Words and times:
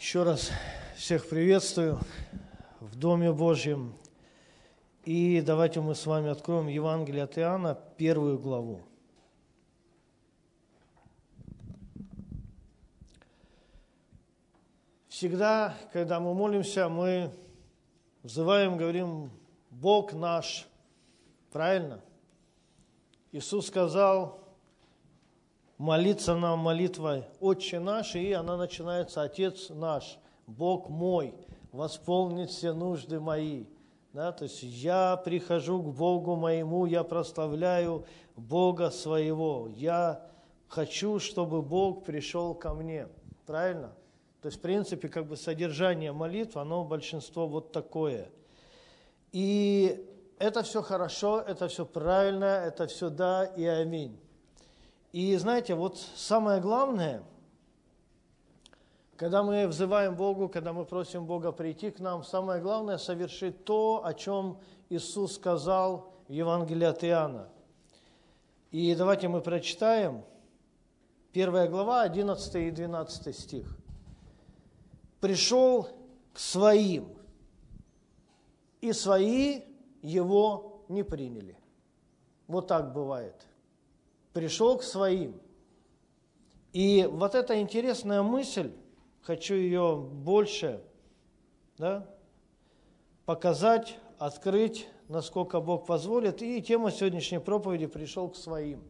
Еще 0.00 0.22
раз 0.22 0.50
всех 0.96 1.28
приветствую 1.28 2.00
в 2.80 2.96
Доме 2.96 3.32
Божьем. 3.32 3.94
И 5.04 5.42
давайте 5.42 5.82
мы 5.82 5.94
с 5.94 6.06
вами 6.06 6.30
откроем 6.30 6.68
Евангелие 6.68 7.24
от 7.24 7.36
Иоанна, 7.36 7.78
первую 7.98 8.38
главу. 8.38 8.80
Всегда, 15.08 15.76
когда 15.92 16.18
мы 16.18 16.32
молимся, 16.32 16.88
мы 16.88 17.30
взываем, 18.22 18.78
говорим, 18.78 19.30
Бог 19.68 20.14
наш. 20.14 20.66
Правильно? 21.52 22.00
Иисус 23.32 23.66
сказал, 23.66 24.40
молиться 25.80 26.34
нам 26.34 26.58
молитвой 26.58 27.24
«Отче 27.40 27.80
наш», 27.80 28.14
и 28.14 28.32
она 28.32 28.58
начинается 28.58 29.22
«Отец 29.22 29.70
наш, 29.70 30.18
Бог 30.46 30.90
мой, 30.90 31.34
восполнит 31.72 32.50
все 32.50 32.74
нужды 32.74 33.18
мои». 33.18 33.64
Да, 34.12 34.30
то 34.32 34.44
есть 34.44 34.62
я 34.62 35.16
прихожу 35.16 35.82
к 35.82 35.94
Богу 35.94 36.36
моему, 36.36 36.84
я 36.84 37.02
прославляю 37.02 38.04
Бога 38.36 38.90
своего, 38.90 39.68
я 39.74 40.20
хочу, 40.68 41.18
чтобы 41.18 41.62
Бог 41.62 42.04
пришел 42.04 42.54
ко 42.54 42.74
мне. 42.74 43.08
Правильно? 43.46 43.94
То 44.42 44.48
есть, 44.48 44.58
в 44.58 44.60
принципе, 44.60 45.08
как 45.08 45.28
бы 45.28 45.36
содержание 45.38 46.12
молитв, 46.12 46.58
оно 46.58 46.84
большинство 46.84 47.46
вот 47.46 47.72
такое. 47.72 48.28
И 49.32 50.06
это 50.38 50.62
все 50.62 50.82
хорошо, 50.82 51.40
это 51.40 51.68
все 51.68 51.86
правильно, 51.86 52.44
это 52.66 52.86
все 52.86 53.08
да 53.08 53.46
и 53.46 53.64
аминь. 53.64 54.20
И 55.12 55.36
знаете, 55.36 55.74
вот 55.74 55.98
самое 55.98 56.60
главное, 56.60 57.24
когда 59.16 59.42
мы 59.42 59.66
взываем 59.66 60.14
Богу, 60.14 60.48
когда 60.48 60.72
мы 60.72 60.84
просим 60.84 61.26
Бога 61.26 61.50
прийти 61.50 61.90
к 61.90 61.98
нам, 61.98 62.22
самое 62.22 62.62
главное 62.62 62.96
совершить 62.96 63.64
то, 63.64 64.02
о 64.04 64.14
чем 64.14 64.58
Иисус 64.88 65.34
сказал 65.34 66.14
в 66.28 66.32
Евангелии 66.32 66.86
от 66.86 67.02
Иоанна. 67.02 67.48
И 68.70 68.94
давайте 68.94 69.26
мы 69.26 69.40
прочитаем 69.40 70.24
первая 71.32 71.68
глава, 71.68 72.02
11 72.02 72.54
и 72.54 72.70
12 72.70 73.36
стих. 73.36 73.76
«Пришел 75.20 75.88
к 76.32 76.38
своим, 76.38 77.08
и 78.80 78.92
свои 78.92 79.62
его 80.02 80.84
не 80.88 81.02
приняли». 81.02 81.58
Вот 82.46 82.68
так 82.68 82.92
бывает 82.92 83.49
пришел 84.32 84.78
к 84.78 84.82
своим. 84.82 85.40
И 86.72 87.08
вот 87.10 87.34
эта 87.34 87.60
интересная 87.60 88.22
мысль, 88.22 88.72
хочу 89.22 89.54
ее 89.54 89.96
больше 89.96 90.82
да, 91.78 92.06
показать, 93.24 93.98
открыть, 94.18 94.88
насколько 95.08 95.60
Бог 95.60 95.86
позволит. 95.86 96.42
И 96.42 96.62
тема 96.62 96.90
сегодняшней 96.90 97.40
проповеди 97.40 97.86
«Пришел 97.86 98.28
к 98.28 98.36
своим». 98.36 98.82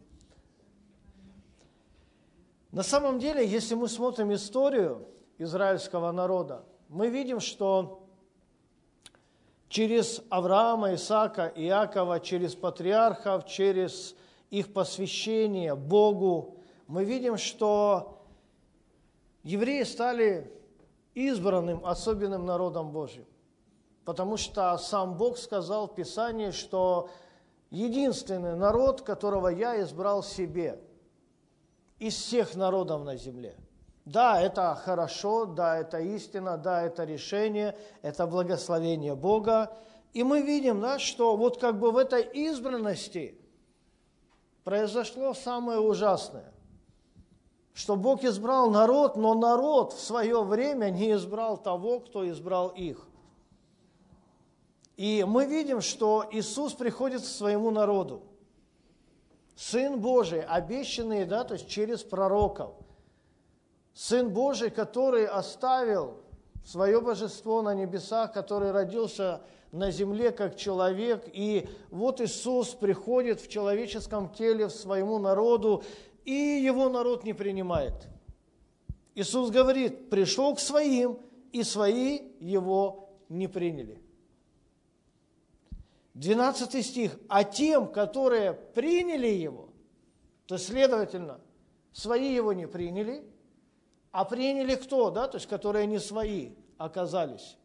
На 2.72 2.82
самом 2.82 3.18
деле, 3.18 3.46
если 3.46 3.74
мы 3.74 3.88
смотрим 3.88 4.32
историю 4.32 5.08
израильского 5.38 6.12
народа, 6.12 6.64
мы 6.88 7.08
видим, 7.08 7.40
что 7.40 8.06
через 9.68 10.22
Авраама, 10.28 10.94
Исаака, 10.94 11.52
Иакова, 11.56 12.20
через 12.20 12.54
патриархов, 12.54 13.46
через 13.46 14.14
их 14.50 14.72
посвящение 14.72 15.74
Богу, 15.74 16.58
мы 16.86 17.04
видим, 17.04 17.36
что 17.36 18.24
евреи 19.44 19.84
стали 19.84 20.52
избранным 21.14 21.86
особенным 21.86 22.44
народом 22.44 22.90
Божьим. 22.90 23.26
Потому 24.04 24.36
что 24.36 24.76
сам 24.78 25.16
Бог 25.16 25.38
сказал 25.38 25.86
в 25.86 25.94
Писании, 25.94 26.50
что 26.50 27.10
единственный 27.70 28.56
народ, 28.56 29.02
которого 29.02 29.48
я 29.48 29.80
избрал 29.82 30.22
себе 30.24 30.80
из 31.98 32.14
всех 32.14 32.56
народов 32.56 33.04
на 33.04 33.16
земле. 33.16 33.56
Да, 34.04 34.40
это 34.40 34.74
хорошо, 34.74 35.44
да, 35.44 35.78
это 35.78 36.00
истина, 36.00 36.56
да, 36.56 36.82
это 36.82 37.04
решение, 37.04 37.78
это 38.02 38.26
благословение 38.26 39.14
Бога. 39.14 39.76
И 40.12 40.24
мы 40.24 40.42
видим, 40.42 40.80
да, 40.80 40.98
что 40.98 41.36
вот 41.36 41.60
как 41.60 41.78
бы 41.78 41.92
в 41.92 41.96
этой 41.96 42.22
избранности– 42.22 43.36
произошло 44.64 45.34
самое 45.34 45.80
ужасное, 45.80 46.52
что 47.74 47.96
Бог 47.96 48.24
избрал 48.24 48.70
народ, 48.70 49.16
но 49.16 49.34
народ 49.34 49.92
в 49.92 50.00
свое 50.00 50.42
время 50.42 50.90
не 50.90 51.12
избрал 51.12 51.56
того, 51.56 52.00
кто 52.00 52.28
избрал 52.28 52.68
их. 52.68 53.06
И 54.96 55.24
мы 55.26 55.46
видим, 55.46 55.80
что 55.80 56.26
Иисус 56.30 56.74
приходит 56.74 57.22
к 57.22 57.24
своему 57.24 57.70
народу. 57.70 58.22
Сын 59.56 59.98
Божий, 59.98 60.42
обещанный, 60.42 61.24
да, 61.24 61.44
то 61.44 61.54
есть 61.54 61.68
через 61.68 62.02
пророков. 62.02 62.74
Сын 63.94 64.30
Божий, 64.30 64.70
который 64.70 65.26
оставил 65.26 66.18
свое 66.64 67.00
божество 67.00 67.62
на 67.62 67.74
небесах, 67.74 68.32
который 68.32 68.70
родился 68.70 69.40
на 69.72 69.90
земле 69.90 70.32
как 70.32 70.56
человек. 70.56 71.24
И 71.32 71.68
вот 71.90 72.20
Иисус 72.20 72.70
приходит 72.70 73.40
в 73.40 73.48
человеческом 73.48 74.32
теле 74.32 74.66
в 74.66 74.72
своему 74.72 75.18
народу, 75.18 75.82
и 76.24 76.32
его 76.32 76.88
народ 76.88 77.24
не 77.24 77.32
принимает. 77.32 77.94
Иисус 79.14 79.50
говорит, 79.50 80.10
пришел 80.10 80.54
к 80.54 80.60
своим, 80.60 81.18
и 81.52 81.62
свои 81.62 82.20
его 82.40 83.10
не 83.28 83.48
приняли. 83.48 84.00
12 86.14 86.84
стих. 86.84 87.18
А 87.28 87.44
тем, 87.44 87.88
которые 87.88 88.52
приняли 88.52 89.28
его, 89.28 89.70
то 90.46 90.58
следовательно, 90.58 91.40
свои 91.92 92.32
его 92.32 92.52
не 92.52 92.66
приняли, 92.66 93.24
а 94.12 94.24
приняли 94.24 94.74
кто, 94.74 95.10
да, 95.10 95.28
то 95.28 95.36
есть 95.36 95.46
которые 95.46 95.86
не 95.86 95.98
свои 95.98 96.50
оказались? 96.78 97.56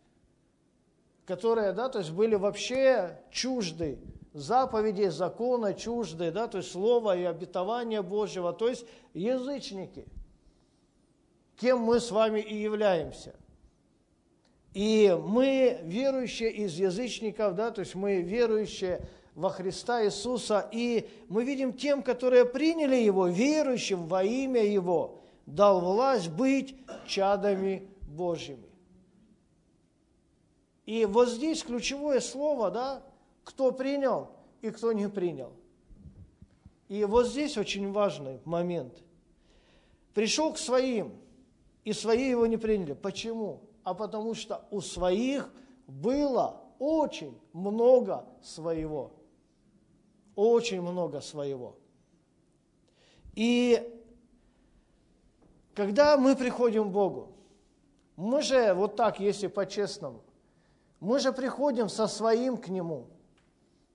Которые, 1.25 1.71
да, 1.73 1.89
то 1.89 1.99
есть 1.99 2.11
были 2.11 2.35
вообще 2.35 3.19
чужды 3.31 3.99
заповедей, 4.35 5.07
закона, 5.07 5.73
чужды, 5.73 6.29
да, 6.29 6.47
то 6.47 6.57
есть 6.57 6.71
слова 6.71 7.15
и 7.15 7.23
обетования 7.23 8.01
Божьего, 8.01 8.51
то 8.51 8.67
есть 8.67 8.85
язычники, 9.13 10.05
кем 11.55 11.79
мы 11.79 12.01
с 12.01 12.11
вами 12.11 12.41
и 12.41 12.55
являемся. 12.55 13.33
И 14.73 15.17
мы, 15.25 15.79
верующие 15.83 16.51
из 16.51 16.73
язычников, 16.73 17.55
да, 17.55 17.71
то 17.71 17.79
есть 17.79 17.95
мы 17.95 18.21
верующие 18.21 19.07
во 19.35 19.49
Христа 19.49 20.03
Иисуса, 20.03 20.67
и 20.69 21.09
мы 21.29 21.45
видим 21.45 21.71
тем, 21.71 22.03
которые 22.03 22.43
приняли 22.43 22.97
Его, 22.97 23.27
верующим 23.27 24.05
во 24.05 24.21
имя 24.25 24.65
Его, 24.65 25.21
дал 25.45 25.79
власть 25.81 26.29
быть 26.29 26.75
чадами 27.07 27.89
Божьими. 28.01 28.69
И 30.85 31.05
вот 31.05 31.29
здесь 31.29 31.63
ключевое 31.63 32.19
слово, 32.19 32.71
да, 32.71 33.03
кто 33.43 33.71
принял 33.71 34.29
и 34.61 34.69
кто 34.69 34.91
не 34.91 35.09
принял. 35.09 35.51
И 36.87 37.03
вот 37.05 37.27
здесь 37.27 37.57
очень 37.57 37.91
важный 37.91 38.39
момент. 38.45 39.03
Пришел 40.13 40.53
к 40.53 40.57
своим, 40.57 41.13
и 41.83 41.93
свои 41.93 42.29
его 42.29 42.45
не 42.45 42.57
приняли. 42.57 42.93
Почему? 42.93 43.61
А 43.83 43.93
потому 43.93 44.33
что 44.35 44.65
у 44.71 44.81
своих 44.81 45.49
было 45.87 46.61
очень 46.79 47.37
много 47.53 48.25
своего. 48.41 49.13
Очень 50.35 50.81
много 50.81 51.21
своего. 51.21 51.77
И 53.33 53.94
когда 55.75 56.17
мы 56.17 56.35
приходим 56.35 56.89
к 56.89 56.93
Богу, 56.93 57.31
мы 58.15 58.41
же 58.41 58.73
вот 58.73 58.95
так, 58.95 59.19
если 59.19 59.47
по-честному, 59.47 60.21
мы 61.01 61.19
же 61.19 61.33
приходим 61.33 61.89
со 61.89 62.07
своим 62.07 62.57
к 62.57 62.69
Нему, 62.69 63.07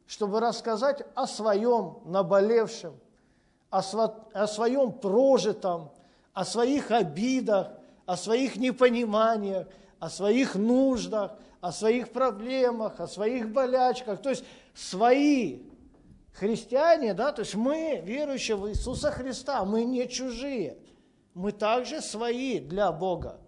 чтобы 0.07 0.41
рассказать 0.41 1.03
о 1.15 1.27
своем 1.27 1.99
наболевшем, 2.05 2.95
о, 3.71 3.83
сво, 3.83 4.15
о 4.35 4.47
своем 4.47 4.93
прожитом, 4.93 5.91
о 6.35 6.45
своих 6.45 6.91
обидах, 6.91 7.69
о 8.05 8.17
своих 8.17 8.57
непониманиях, 8.57 9.67
о 9.99 10.11
своих 10.11 10.57
нуждах, 10.57 11.33
о 11.61 11.73
своих 11.73 12.13
проблемах, 12.13 13.01
о 13.01 13.07
своих 13.07 13.51
болячках. 13.51 14.21
То 14.21 14.31
есть 14.31 14.45
свои 14.75 15.61
христиане, 16.35 17.15
да, 17.15 17.33
то 17.33 17.41
есть 17.41 17.55
мы, 17.55 18.03
верующие 18.05 18.57
в 18.57 18.69
Иисуса 18.69 19.11
Христа, 19.11 19.65
мы 19.65 19.85
не 19.85 20.09
чужие, 20.09 20.77
мы 21.35 21.53
также 21.53 22.01
свои 22.01 22.61
для 22.61 22.93
Бога. 22.93 23.41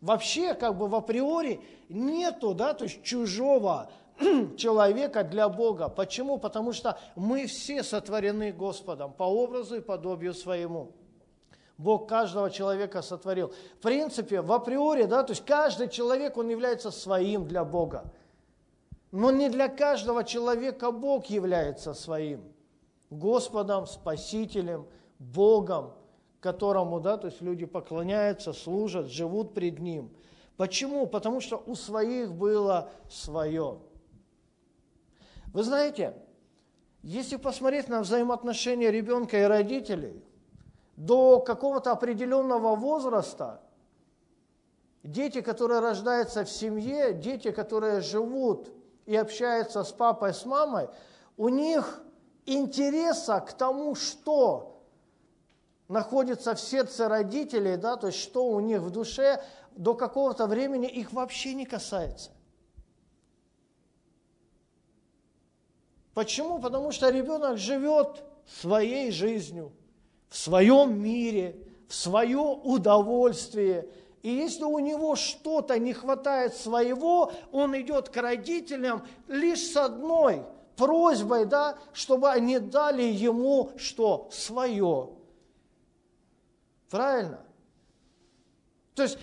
Вообще, 0.00 0.54
как 0.54 0.76
бы 0.76 0.88
в 0.88 0.94
априори 0.94 1.60
нету, 1.88 2.54
да, 2.54 2.74
то 2.74 2.84
есть 2.84 3.02
чужого 3.02 3.90
человека 4.56 5.22
для 5.24 5.48
Бога. 5.48 5.88
Почему? 5.88 6.38
Потому 6.38 6.72
что 6.72 6.98
мы 7.14 7.46
все 7.46 7.82
сотворены 7.82 8.52
Господом 8.52 9.12
по 9.12 9.24
образу 9.24 9.76
и 9.76 9.80
подобию 9.80 10.34
своему. 10.34 10.92
Бог 11.78 12.08
каждого 12.08 12.50
человека 12.50 13.02
сотворил. 13.02 13.52
В 13.78 13.82
принципе, 13.82 14.40
в 14.40 14.52
априори, 14.52 15.04
да, 15.04 15.22
то 15.22 15.32
есть 15.32 15.44
каждый 15.44 15.88
человек, 15.88 16.36
он 16.36 16.48
является 16.48 16.90
своим 16.90 17.46
для 17.46 17.64
Бога. 17.64 18.12
Но 19.10 19.30
не 19.30 19.48
для 19.50 19.68
каждого 19.68 20.24
человека 20.24 20.90
Бог 20.90 21.26
является 21.26 21.92
своим. 21.92 22.52
Господом, 23.10 23.86
Спасителем, 23.86 24.86
Богом, 25.18 25.92
которому, 26.42 27.00
да, 27.00 27.16
то 27.16 27.28
есть 27.28 27.40
люди 27.40 27.64
поклоняются, 27.64 28.52
служат, 28.52 29.06
живут 29.06 29.54
пред 29.54 29.78
Ним. 29.78 30.10
Почему? 30.56 31.06
Потому 31.06 31.40
что 31.40 31.62
у 31.66 31.76
своих 31.76 32.32
было 32.32 32.90
свое. 33.08 33.78
Вы 35.52 35.62
знаете, 35.62 36.14
если 37.02 37.36
посмотреть 37.36 37.88
на 37.88 38.00
взаимоотношения 38.00 38.90
ребенка 38.90 39.40
и 39.40 39.44
родителей, 39.44 40.22
до 40.96 41.40
какого-то 41.40 41.92
определенного 41.92 42.74
возраста 42.76 43.60
дети, 45.02 45.40
которые 45.40 45.80
рождаются 45.80 46.44
в 46.44 46.50
семье, 46.50 47.14
дети, 47.14 47.50
которые 47.50 48.00
живут 48.00 48.70
и 49.06 49.16
общаются 49.16 49.84
с 49.84 49.92
папой, 49.92 50.34
с 50.34 50.44
мамой, 50.44 50.88
у 51.36 51.48
них 51.48 52.02
интереса 52.46 53.40
к 53.40 53.52
тому, 53.52 53.94
что 53.94 54.71
находится 55.92 56.54
в 56.54 56.60
сердце 56.60 57.08
родителей, 57.08 57.76
да, 57.76 57.96
то 57.96 58.06
есть 58.08 58.18
что 58.18 58.46
у 58.46 58.60
них 58.60 58.80
в 58.80 58.90
душе, 58.90 59.44
до 59.76 59.94
какого-то 59.94 60.46
времени 60.46 60.88
их 60.88 61.12
вообще 61.12 61.54
не 61.54 61.66
касается. 61.66 62.30
Почему? 66.14 66.58
Потому 66.58 66.92
что 66.92 67.10
ребенок 67.10 67.58
живет 67.58 68.22
своей 68.60 69.10
жизнью, 69.10 69.72
в 70.28 70.36
своем 70.36 70.98
мире, 70.98 71.56
в 71.88 71.94
свое 71.94 72.38
удовольствие. 72.38 73.88
И 74.22 74.30
если 74.30 74.64
у 74.64 74.78
него 74.78 75.14
что-то 75.14 75.78
не 75.78 75.92
хватает 75.92 76.54
своего, 76.54 77.32
он 77.50 77.78
идет 77.78 78.08
к 78.08 78.16
родителям 78.16 79.06
лишь 79.28 79.72
с 79.72 79.76
одной 79.76 80.44
просьбой, 80.76 81.44
да, 81.44 81.76
чтобы 81.92 82.30
они 82.30 82.58
дали 82.58 83.02
ему 83.02 83.70
что? 83.76 84.28
Свое. 84.32 85.21
Правильно? 86.92 87.40
То 88.94 89.04
есть 89.04 89.18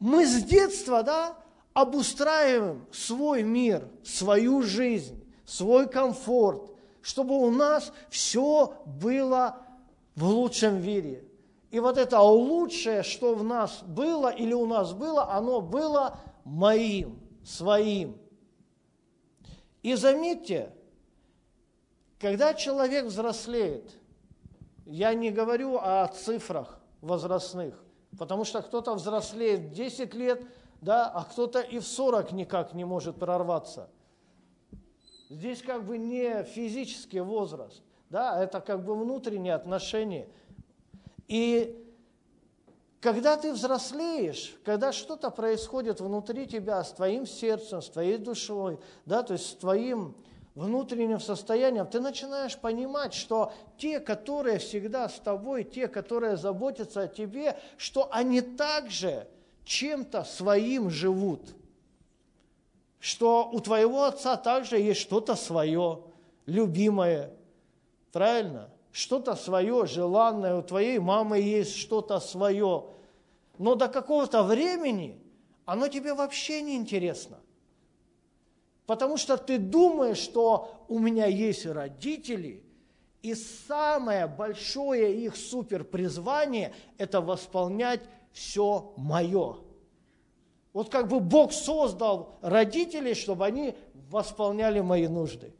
мы 0.00 0.26
с 0.26 0.42
детства, 0.42 1.04
да, 1.04 1.38
обустраиваем 1.72 2.84
свой 2.90 3.44
мир, 3.44 3.88
свою 4.02 4.62
жизнь 4.62 5.24
свой 5.44 5.88
комфорт, 5.88 6.68
чтобы 7.00 7.38
у 7.38 7.48
нас 7.50 7.92
все 8.10 8.74
было 8.86 9.58
в 10.16 10.24
лучшем 10.24 10.78
виде. 10.78 11.24
И 11.70 11.78
вот 11.78 11.96
это 11.96 12.20
лучшее, 12.20 13.04
что 13.04 13.36
в 13.36 13.44
нас 13.44 13.84
было 13.84 14.28
или 14.28 14.52
у 14.52 14.66
нас 14.66 14.92
было, 14.92 15.32
оно 15.32 15.60
было 15.60 16.18
моим, 16.42 17.20
своим. 17.44 18.18
И 19.84 19.94
заметьте, 19.94 20.74
когда 22.18 22.52
человек 22.52 23.04
взрослеет, 23.04 23.92
я 24.86 25.14
не 25.14 25.30
говорю 25.30 25.76
о 25.78 26.08
цифрах 26.08 26.81
возрастных, 27.02 27.74
потому 28.18 28.44
что 28.44 28.62
кто-то 28.62 28.94
взрослеет 28.94 29.60
в 29.60 29.72
10 29.74 30.14
лет, 30.14 30.42
да, 30.80 31.10
а 31.10 31.24
кто-то 31.24 31.60
и 31.60 31.78
в 31.78 31.86
40 31.86 32.32
никак 32.32 32.72
не 32.72 32.86
может 32.86 33.16
прорваться– 33.18 33.90
Здесь 35.32 35.62
как 35.62 35.86
бы 35.86 35.96
не 35.96 36.44
физический 36.44 37.20
возраст, 37.20 37.80
да, 38.10 38.44
это 38.44 38.60
как 38.60 38.84
бы 38.84 38.94
внутренние 38.94 39.54
отношения. 39.54 40.28
И 41.26 41.90
когда 43.00 43.38
ты 43.38 43.54
взрослеешь, 43.54 44.54
когда 44.62 44.92
что-то 44.92 45.30
происходит 45.30 46.02
внутри 46.02 46.46
тебя 46.46 46.84
с 46.84 46.92
твоим 46.92 47.24
сердцем, 47.24 47.80
с 47.80 47.88
твоей 47.88 48.18
душой, 48.18 48.78
да, 49.06 49.22
то 49.22 49.32
есть 49.32 49.46
с 49.46 49.54
твоим 49.54 50.14
внутренним 50.54 51.20
состоянием, 51.20 51.86
ты 51.86 52.00
начинаешь 52.00 52.56
понимать, 52.56 53.14
что 53.14 53.52
те, 53.78 54.00
которые 54.00 54.58
всегда 54.58 55.08
с 55.08 55.18
тобой, 55.20 55.64
те, 55.64 55.88
которые 55.88 56.36
заботятся 56.36 57.02
о 57.02 57.08
тебе, 57.08 57.58
что 57.76 58.08
они 58.12 58.40
также 58.40 59.26
чем-то 59.64 60.24
своим 60.24 60.90
живут– 60.90 61.40
что 63.02 63.50
у 63.52 63.58
твоего 63.58 64.04
отца 64.04 64.36
также 64.36 64.78
есть 64.78 65.00
что-то 65.00 65.34
свое, 65.34 66.04
любимое, 66.46 67.34
правильно? 68.12 68.70
Что-то 68.92 69.34
свое, 69.34 69.86
желанное, 69.86 70.54
у 70.54 70.62
твоей 70.62 71.00
мамы 71.00 71.40
есть 71.40 71.74
что-то 71.74 72.20
свое. 72.20 72.84
Но 73.58 73.74
до 73.74 73.88
какого-то 73.88 74.44
времени 74.44 75.20
оно 75.64 75.88
тебе 75.88 76.14
вообще 76.14 76.62
не 76.62 76.76
интересно. 76.76 77.40
Потому 78.92 79.16
что 79.16 79.38
ты 79.38 79.56
думаешь, 79.56 80.18
что 80.18 80.84
у 80.86 80.98
меня 80.98 81.24
есть 81.24 81.64
родители, 81.64 82.62
и 83.22 83.34
самое 83.34 84.26
большое 84.26 85.18
их 85.18 85.34
суперпризвание– 85.34 86.74
это 86.98 87.22
восполнять 87.22 88.02
все 88.32 88.92
мое. 88.98 89.56
Вот 90.74 90.90
как 90.90 91.08
бы 91.08 91.20
Бог 91.20 91.54
создал 91.54 92.34
родителей, 92.42 93.14
чтобы 93.14 93.46
они 93.46 93.74
восполняли 94.10 94.80
мои 94.80 95.08
нужды. 95.08 95.54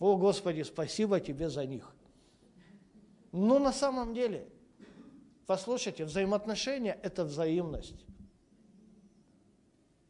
О, 0.00 0.16
Господи, 0.16 0.62
спасибо 0.62 1.20
Тебе 1.20 1.50
за 1.50 1.64
них. 1.64 1.94
Но 3.30 3.60
на 3.60 3.72
самом 3.72 4.14
деле, 4.14 4.48
послушайте, 5.46 6.04
взаимоотношения– 6.04 6.98
это 7.04 7.24
взаимность. 7.24 8.04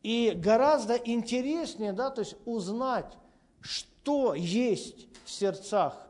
И 0.03 0.33
гораздо 0.35 0.95
интереснее, 0.95 1.93
да, 1.93 2.11
то 2.11 2.21
есть 2.21 2.37
узнать, 2.45 3.17
что 3.61 4.35
есть 4.35 5.09
в 5.25 5.31
сердцах 5.31 6.09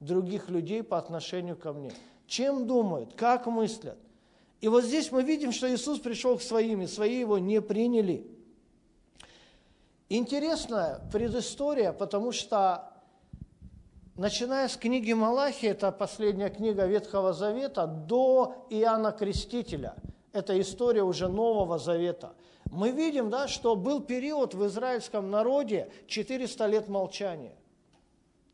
других 0.00 0.48
людей 0.48 0.82
по 0.82 0.98
отношению 0.98 1.56
ко 1.56 1.72
мне. 1.72 1.92
Чем 2.26 2.66
думают, 2.66 3.14
как 3.14 3.46
мыслят. 3.46 3.98
И 4.60 4.68
вот 4.68 4.84
здесь 4.84 5.10
мы 5.10 5.22
видим, 5.22 5.52
что 5.52 5.72
Иисус 5.72 6.00
пришел 6.00 6.36
к 6.38 6.42
своим, 6.42 6.82
и 6.82 6.86
свои 6.86 7.18
его 7.18 7.38
не 7.38 7.60
приняли. 7.62 8.26
Интересная 10.08 11.00
предыстория, 11.12 11.92
потому 11.92 12.32
что, 12.32 12.92
начиная 14.16 14.68
с 14.68 14.76
книги 14.76 15.12
Малахи, 15.12 15.66
это 15.66 15.92
последняя 15.92 16.50
книга 16.50 16.84
Ветхого 16.84 17.32
Завета, 17.32 17.86
до 17.86 18.66
Иоанна 18.70 19.12
Крестителя, 19.12 19.94
это 20.32 20.60
история 20.60 21.04
уже 21.04 21.28
Нового 21.28 21.78
Завета, 21.78 22.34
мы 22.70 22.90
видим, 22.92 23.30
да, 23.30 23.48
что 23.48 23.74
был 23.74 24.00
период 24.00 24.54
в 24.54 24.64
израильском 24.66 25.30
народе 25.30 25.90
400 26.06 26.66
лет 26.66 26.88
молчания. 26.88 27.54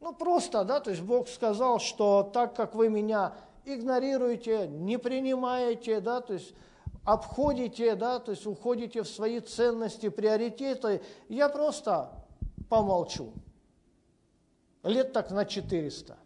Ну, 0.01 0.15
просто, 0.15 0.65
да, 0.65 0.81
то 0.81 0.91
есть 0.91 1.03
Бог 1.03 1.29
сказал, 1.29 1.79
что 1.79 2.23
так 2.23 2.55
как 2.55 2.75
вы 2.75 2.89
меня 2.89 3.35
игнорируете, 3.65 4.67
не 4.69 4.99
принимаете, 4.99 6.01
да, 6.01 6.21
то 6.21 6.35
есть 6.35 6.55
обходите, 7.05 7.95
да, 7.95 8.19
то 8.19 8.31
есть 8.33 8.47
уходите 8.47 9.03
в 9.03 9.09
свои 9.09 9.41
ценности, 9.41 10.09
приоритеты, 10.09 11.03
я 11.29 11.49
просто 11.49 12.11
помолчу. 12.69 13.33
Лет 14.83 15.13
так 15.13 15.31
на 15.31 15.45
400. 15.45 16.17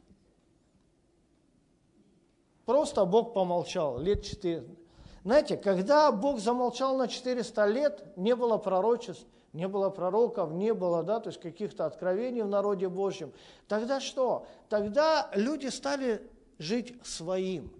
Просто 2.67 3.05
Бог 3.05 3.33
помолчал, 3.33 3.99
лет 3.99 4.23
400. 4.23 4.80
Знаете, 5.23 5.57
когда 5.57 6.11
Бог 6.13 6.39
замолчал 6.39 6.97
на 6.97 7.07
400 7.07 7.67
лет, 7.67 8.17
не 8.17 8.35
было 8.35 8.57
пророчеств, 8.57 9.27
не 9.53 9.69
было 9.69 9.91
пророков, 9.91 10.53
не 10.53 10.73
было, 10.73 11.03
да, 11.03 11.21
то 11.21 11.29
есть 11.29 11.41
каких-то 11.41 11.85
откровений 11.85 12.43
в 12.43 12.49
народе 12.49 12.89
Божьем. 12.89 13.33
Тогда 13.69 14.01
что? 14.01 14.47
Тогда 14.69 15.31
люди 15.35 15.67
стали 15.67 16.23
жить 16.59 16.95
своим. 17.05 17.71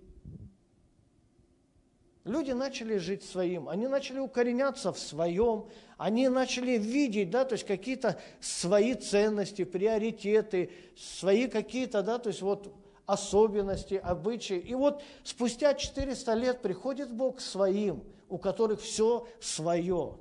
Люди 2.25 2.51
начали 2.51 2.99
жить 2.99 3.25
своим, 3.25 3.69
они 3.69 3.89
начали 3.89 4.19
укореняться 4.19 4.93
в 4.93 4.99
своем, 4.99 5.69
они 5.97 6.29
начали 6.29 6.73
видеть, 6.73 7.31
да, 7.31 7.47
то 7.47 7.55
есть 7.55 7.67
какие-то 7.67 8.21
свои 8.41 8.93
ценности, 8.95 9.65
приоритеты, 9.65 10.71
свои 10.97 11.49
какие-то, 11.49 12.03
да, 12.03 12.19
то 12.19 12.29
есть 12.29 12.43
вот 12.43 12.75
особенности, 13.11 13.95
обычаи. 13.95 14.59
И 14.59 14.75
вот 14.75 15.03
спустя 15.25 15.75
400 15.75 16.35
лет 16.35 16.63
приходит 16.63 17.13
Бог 17.13 17.37
к 17.37 17.41
своим, 17.41 18.05
у 18.29 18.39
которых 18.39 18.81
все 18.81 19.27
свое. 19.41 20.17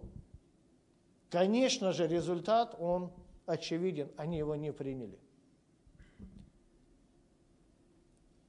Конечно 1.29 1.91
же, 1.93 2.07
результат, 2.07 2.75
он 2.79 3.11
очевиден, 3.45 4.09
они 4.17 4.37
его 4.37 4.55
не 4.55 4.73
приняли. 4.73 5.19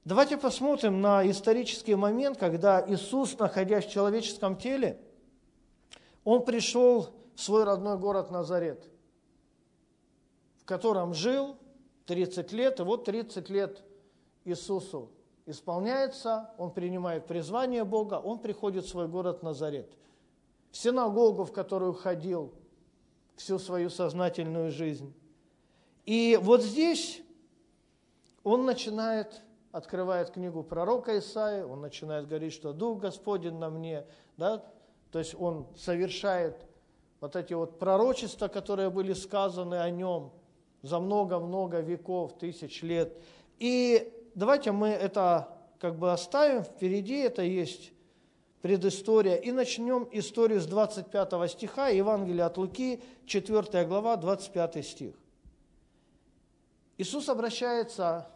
Давайте 0.03 0.37
посмотрим 0.37 0.99
на 0.99 1.29
исторический 1.29 1.93
момент, 1.93 2.39
когда 2.39 2.83
Иисус, 2.87 3.37
находясь 3.37 3.85
в 3.85 3.91
человеческом 3.91 4.57
теле, 4.57 4.99
Он 6.23 6.43
пришел 6.43 7.13
в 7.35 7.41
свой 7.41 7.63
родной 7.63 7.99
город 7.99 8.31
Назарет, 8.31 8.83
в 10.57 10.65
котором 10.65 11.13
жил 11.13 11.55
30 12.07 12.51
лет, 12.51 12.79
и 12.79 12.83
вот 12.83 13.05
30 13.05 13.49
лет 13.49 13.83
Иисусу 14.45 15.09
исполняется, 15.45 16.51
он 16.57 16.71
принимает 16.71 17.27
призвание 17.27 17.83
Бога, 17.83 18.15
он 18.15 18.39
приходит 18.39 18.85
в 18.85 18.89
свой 18.89 19.07
город 19.07 19.43
Назарет. 19.43 19.91
В 20.71 20.77
синагогу, 20.77 21.43
в 21.43 21.51
которую 21.51 21.93
ходил 21.93 22.53
всю 23.35 23.59
свою 23.59 23.89
сознательную 23.89 24.71
жизнь. 24.71 25.13
И 26.05 26.39
вот 26.41 26.61
здесь 26.61 27.21
он 28.43 28.65
начинает, 28.65 29.41
открывает 29.71 30.31
книгу 30.31 30.63
пророка 30.63 31.17
Исаи, 31.19 31.63
он 31.63 31.81
начинает 31.81 32.27
говорить, 32.27 32.53
что 32.53 32.73
Дух 32.73 32.99
Господень 32.99 33.57
на 33.57 33.69
мне, 33.69 34.05
да, 34.37 34.63
то 35.11 35.19
есть 35.19 35.35
он 35.35 35.67
совершает 35.75 36.65
вот 37.19 37.35
эти 37.35 37.53
вот 37.53 37.77
пророчества, 37.77 38.47
которые 38.47 38.89
были 38.89 39.13
сказаны 39.13 39.75
о 39.75 39.89
нем 39.89 40.31
за 40.81 40.99
много-много 40.99 41.79
веков, 41.81 42.37
тысяч 42.37 42.81
лет. 42.81 43.15
И 43.59 44.11
давайте 44.35 44.71
мы 44.71 44.89
это 44.89 45.49
как 45.79 45.97
бы 45.97 46.11
оставим. 46.11 46.63
Впереди, 46.63 47.15
это 47.15 47.41
есть 47.41 47.91
предыстория, 48.61 49.35
и 49.35 49.51
начнем 49.51 50.07
историю 50.11 50.61
с 50.61 50.65
25 50.67 51.51
стиха, 51.51 51.87
Евангелия 51.87 52.45
от 52.45 52.57
Луки, 52.57 53.01
4 53.25 53.85
глава, 53.85 54.15
25 54.17 54.85
стих. 54.85 55.15
Иисус 56.97 57.27
обращается 57.29 58.27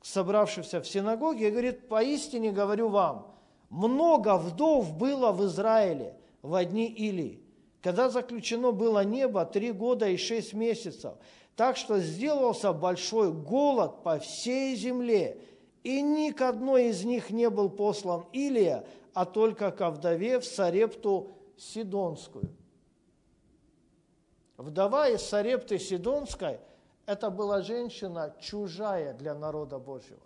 к 0.00 0.06
собравшимся 0.06 0.80
в 0.80 0.88
синагоге 0.88 1.48
и 1.48 1.50
говорит, 1.50 1.88
«Поистине 1.88 2.50
говорю 2.50 2.88
вам, 2.88 3.36
много 3.68 4.36
вдов 4.38 4.96
было 4.96 5.32
в 5.32 5.44
Израиле 5.44 6.16
в 6.40 6.54
одни 6.54 6.86
Илии, 6.86 7.42
когда 7.82 8.08
заключено 8.08 8.72
было 8.72 9.04
небо 9.04 9.44
три 9.44 9.72
года 9.72 10.08
и 10.08 10.16
шесть 10.16 10.54
месяцев, 10.54 11.14
так 11.56 11.76
что 11.76 11.98
сделался 11.98 12.72
большой 12.72 13.32
голод 13.32 14.02
по 14.02 14.18
всей 14.18 14.74
земле, 14.76 15.38
и 15.82 16.00
ни 16.00 16.30
к 16.30 16.40
одной 16.42 16.86
из 16.86 17.04
них 17.04 17.30
не 17.30 17.50
был 17.50 17.68
послан 17.68 18.24
Илия, 18.32 18.86
а 19.14 19.24
только 19.24 19.70
ко 19.70 19.90
вдове 19.90 20.40
в 20.40 20.44
Сарепту 20.44 21.32
Сидонскую. 21.56 22.48
Вдова 24.56 25.08
из 25.08 25.22
Сарепты 25.22 25.78
Сидонской– 25.78 26.60
это 27.06 27.30
была 27.30 27.62
женщина 27.62 28.34
чужая 28.40 29.12
для 29.14 29.34
народа 29.34 29.78
Божьего. 29.78 30.22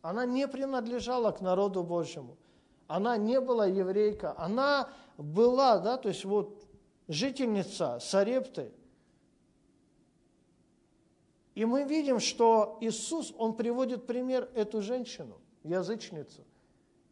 Она 0.00 0.26
не 0.26 0.46
принадлежала 0.46 1.32
к 1.32 1.40
народу 1.40 1.82
Божьему. 1.82 2.36
Она 2.86 3.16
не 3.16 3.40
была 3.40 3.66
еврейка. 3.66 4.34
Она 4.36 4.90
была, 5.16 5.78
да, 5.78 5.96
то 5.96 6.08
есть 6.08 6.24
вот 6.24 6.62
жительница 7.08 7.98
Сарепты. 8.00 8.70
И 11.54 11.64
мы 11.64 11.84
видим, 11.84 12.18
что 12.18 12.78
Иисус, 12.80 13.32
Он 13.38 13.54
приводит 13.54 14.06
пример 14.06 14.48
эту 14.54 14.82
женщину, 14.82 15.40
язычницу. 15.62 16.44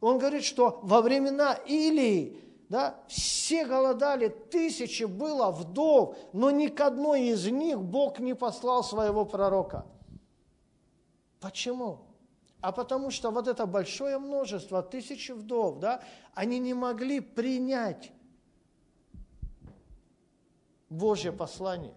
Он 0.00 0.18
говорит, 0.18 0.44
что 0.44 0.80
во 0.82 1.00
времена 1.00 1.54
Илии 1.66 2.38
да, 2.68 2.98
все 3.06 3.66
голодали, 3.66 4.28
тысячи 4.28 5.04
было 5.04 5.50
вдов, 5.50 6.16
но 6.32 6.50
ни 6.50 6.68
к 6.68 6.80
одной 6.80 7.28
из 7.28 7.46
них 7.46 7.78
Бог 7.78 8.18
не 8.18 8.34
послал 8.34 8.82
своего 8.82 9.26
пророка. 9.26 9.84
Почему? 11.38 12.00
А 12.62 12.72
потому 12.72 13.10
что 13.10 13.30
вот 13.30 13.46
это 13.46 13.66
большое 13.66 14.18
множество, 14.18 14.82
тысячи 14.82 15.32
вдов, 15.32 15.80
да, 15.80 16.02
они 16.32 16.58
не 16.58 16.72
могли 16.72 17.20
принять 17.20 18.10
Божье 20.88 21.30
послание. 21.30 21.94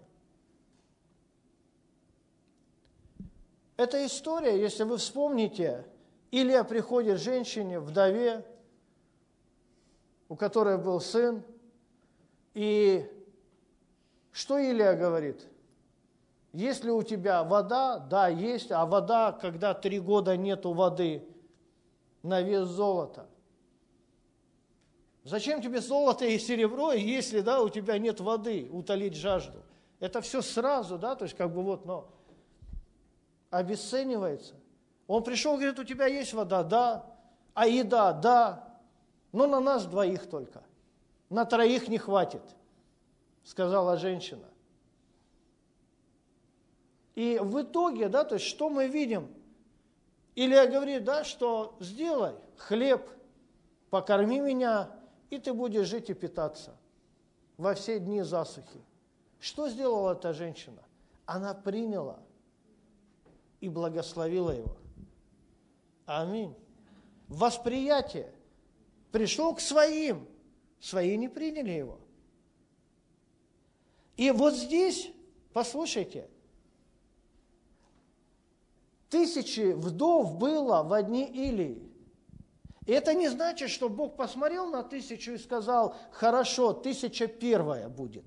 Эта 3.76 4.04
история, 4.06 4.58
если 4.58 4.84
вы 4.84 4.96
вспомните, 4.96 5.84
Илья 6.30 6.64
приходит 6.64 7.20
женщине, 7.20 7.78
вдове, 7.78 8.44
у 10.28 10.36
которой 10.36 10.78
был 10.78 11.00
сын. 11.00 11.42
И 12.54 13.08
что 14.32 14.58
Илия 14.58 14.94
говорит? 14.94 15.46
Есть 16.52 16.84
ли 16.84 16.90
у 16.90 17.02
тебя 17.02 17.44
вода? 17.44 17.98
Да, 17.98 18.28
есть. 18.28 18.72
А 18.72 18.86
вода, 18.86 19.32
когда 19.32 19.74
три 19.74 20.00
года 20.00 20.36
нету 20.36 20.72
воды, 20.72 21.22
на 22.22 22.40
вес 22.40 22.66
золота. 22.66 23.28
Зачем 25.22 25.60
тебе 25.60 25.80
золото 25.80 26.24
и 26.24 26.38
серебро, 26.38 26.92
если 26.92 27.40
да, 27.40 27.60
у 27.60 27.68
тебя 27.68 27.98
нет 27.98 28.20
воды 28.20 28.68
утолить 28.72 29.14
жажду? 29.14 29.62
Это 30.00 30.20
все 30.20 30.40
сразу, 30.40 30.98
да, 30.98 31.14
то 31.14 31.24
есть 31.24 31.36
как 31.36 31.52
бы 31.52 31.62
вот, 31.62 31.84
но 31.84 32.08
обесценивается. 33.58 34.54
Он 35.06 35.22
пришел, 35.22 35.54
говорит, 35.54 35.78
у 35.78 35.84
тебя 35.84 36.06
есть 36.06 36.32
вода? 36.32 36.62
Да. 36.62 37.06
А 37.54 37.66
еда? 37.66 38.12
Да 38.12 38.66
но 39.36 39.46
на 39.46 39.60
нас 39.60 39.84
двоих 39.84 40.30
только. 40.30 40.62
На 41.28 41.44
троих 41.44 41.88
не 41.88 41.98
хватит, 41.98 42.40
сказала 43.44 43.98
женщина. 43.98 44.48
И 47.14 47.38
в 47.42 47.60
итоге, 47.60 48.08
да, 48.08 48.24
то 48.24 48.36
есть 48.36 48.46
что 48.46 48.70
мы 48.70 48.88
видим? 48.88 49.28
Илья 50.36 50.66
говорит, 50.66 51.04
да, 51.04 51.22
что 51.22 51.76
сделай 51.80 52.34
хлеб, 52.56 53.06
покорми 53.90 54.40
меня, 54.40 54.90
и 55.28 55.38
ты 55.38 55.52
будешь 55.52 55.86
жить 55.86 56.08
и 56.08 56.14
питаться 56.14 56.74
во 57.58 57.74
все 57.74 57.98
дни 57.98 58.22
засухи. 58.22 58.80
Что 59.38 59.68
сделала 59.68 60.12
эта 60.12 60.32
женщина? 60.32 60.82
Она 61.26 61.52
приняла 61.52 62.20
и 63.60 63.68
благословила 63.68 64.50
его. 64.50 64.76
Аминь. 66.06 66.54
Восприятие 67.28 68.32
пришел 69.10 69.54
к 69.54 69.60
своим, 69.60 70.26
свои 70.80 71.16
не 71.16 71.28
приняли 71.28 71.70
его. 71.70 71.98
И 74.16 74.30
вот 74.30 74.54
здесь, 74.54 75.10
послушайте, 75.52 76.28
тысячи 79.10 79.72
вдов 79.72 80.36
было 80.36 80.82
в 80.82 80.92
одни 80.92 81.24
Илии. 81.24 81.82
И 82.86 82.92
это 82.92 83.14
не 83.14 83.28
значит, 83.28 83.70
что 83.70 83.88
Бог 83.88 84.16
посмотрел 84.16 84.70
на 84.70 84.82
тысячу 84.84 85.32
и 85.32 85.38
сказал, 85.38 85.96
хорошо, 86.12 86.72
тысяча 86.72 87.26
первая 87.26 87.88
будет. 87.88 88.24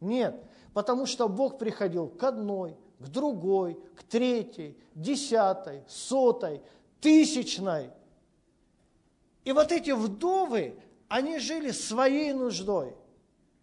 Нет, 0.00 0.42
потому 0.72 1.04
что 1.04 1.28
Бог 1.28 1.58
приходил 1.58 2.08
к 2.08 2.22
одной, 2.24 2.76
к 2.98 3.08
другой, 3.08 3.78
к 3.96 4.02
третьей, 4.02 4.76
десятой, 4.94 5.82
сотой, 5.88 6.60
тысячной. 7.00 7.90
И 9.44 9.52
вот 9.52 9.72
эти 9.72 9.90
вдовы, 9.90 10.78
они 11.08 11.38
жили 11.38 11.70
своей 11.70 12.32
нуждой, 12.32 12.94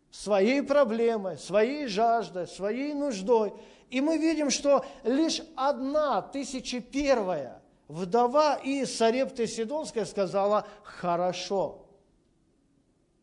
своей 0.09 0.63
проблемой, 0.63 1.37
своей 1.37 1.87
жаждой, 1.87 2.47
своей 2.47 2.93
нуждой. 2.93 3.53
И 3.89 4.01
мы 4.01 4.17
видим, 4.17 4.49
что 4.49 4.85
лишь 5.03 5.41
одна, 5.55 6.21
тысяча 6.21 6.79
первая, 6.79 7.61
вдова 7.87 8.55
из 8.55 8.95
Сарепты 8.95 9.45
Сидонской 9.47 10.05
сказала, 10.05 10.65
хорошо, 10.83 11.85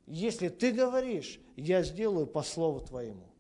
если 0.07 0.49
ты 0.49 0.73
говоришь, 0.73 1.41
я 1.57 1.83
сделаю 1.83 2.27
по 2.27 2.43
слову 2.43 2.81
твоему. 2.81 3.32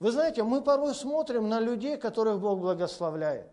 Вы 0.00 0.12
знаете, 0.12 0.44
мы 0.44 0.60
порой 0.62 0.94
смотрим 0.94 1.48
на 1.48 1.60
людей, 1.60 1.96
которых 1.96 2.40
Бог 2.40 2.60
благословляет. 2.60 3.48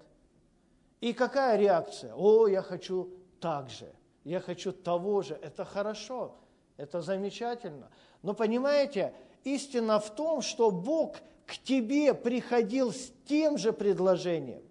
И 1.02 1.14
какая 1.14 1.58
реакция? 1.58 2.14
О, 2.16 2.48
я 2.48 2.62
хочу 2.62 3.10
так 3.40 3.70
же, 3.70 3.92
я 4.24 4.40
хочу 4.40 4.72
того 4.72 5.22
же. 5.22 5.40
Это 5.42 5.66
хорошо, 5.66 6.36
это 6.78 7.02
замечательно. 7.02 7.90
Но 8.22 8.34
понимаете, 8.34 9.14
истина 9.44 10.00
в 10.00 10.16
том, 10.16 10.42
что 10.42 10.72
Бог 10.72 11.18
к 11.46 11.58
тебе 11.58 12.14
приходил 12.14 12.92
с 12.92 13.12
тем 13.26 13.58
же 13.58 13.74
предложением. 13.74 14.64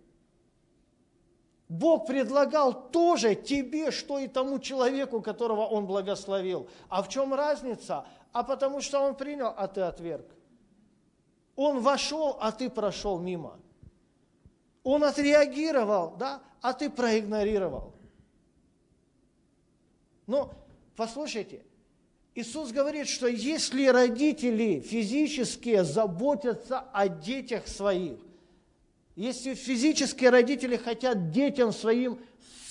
Бог 1.69 2.07
предлагал 2.07 2.88
тоже 2.90 3.35
тебе, 3.35 3.90
что 3.90 4.19
и 4.19 4.28
тому 4.28 4.59
человеку, 4.59 5.21
которого 5.23 5.62
Он 5.62 5.87
благословил. 5.87 6.69
А 6.88 7.02
в 7.02 7.09
чем 7.09 7.35
разница? 7.35 8.07
А 8.33 8.43
потому 8.43 8.81
что 8.81 9.00
Он 9.00 9.14
принял, 9.16 9.52
а 9.57 9.66
ты 9.66 9.81
отверг. 9.81 10.26
Он 11.56 11.80
вошел, 11.80 12.37
а 12.40 12.52
ты 12.52 12.68
прошел 12.68 13.18
мимо. 13.18 13.58
Он 14.82 15.04
отреагировал, 15.04 16.16
да, 16.16 16.42
а 16.61 16.73
ты 16.73 16.90
проигнорировал. 16.90 17.94
Но 20.26 20.52
послушайте, 20.96 21.64
Иисус 22.34 22.73
говорит, 22.73 23.08
что 23.08 23.26
если 23.26 23.87
родители 23.87 24.80
физические 24.80 25.84
заботятся 25.84 26.80
о 26.92 27.08
детях 27.08 27.68
своих, 27.68 28.18
если 29.14 29.54
физические 29.54 30.30
родители 30.30 30.76
хотят 30.76 31.30
детям 31.30 31.73
своим 31.73 32.18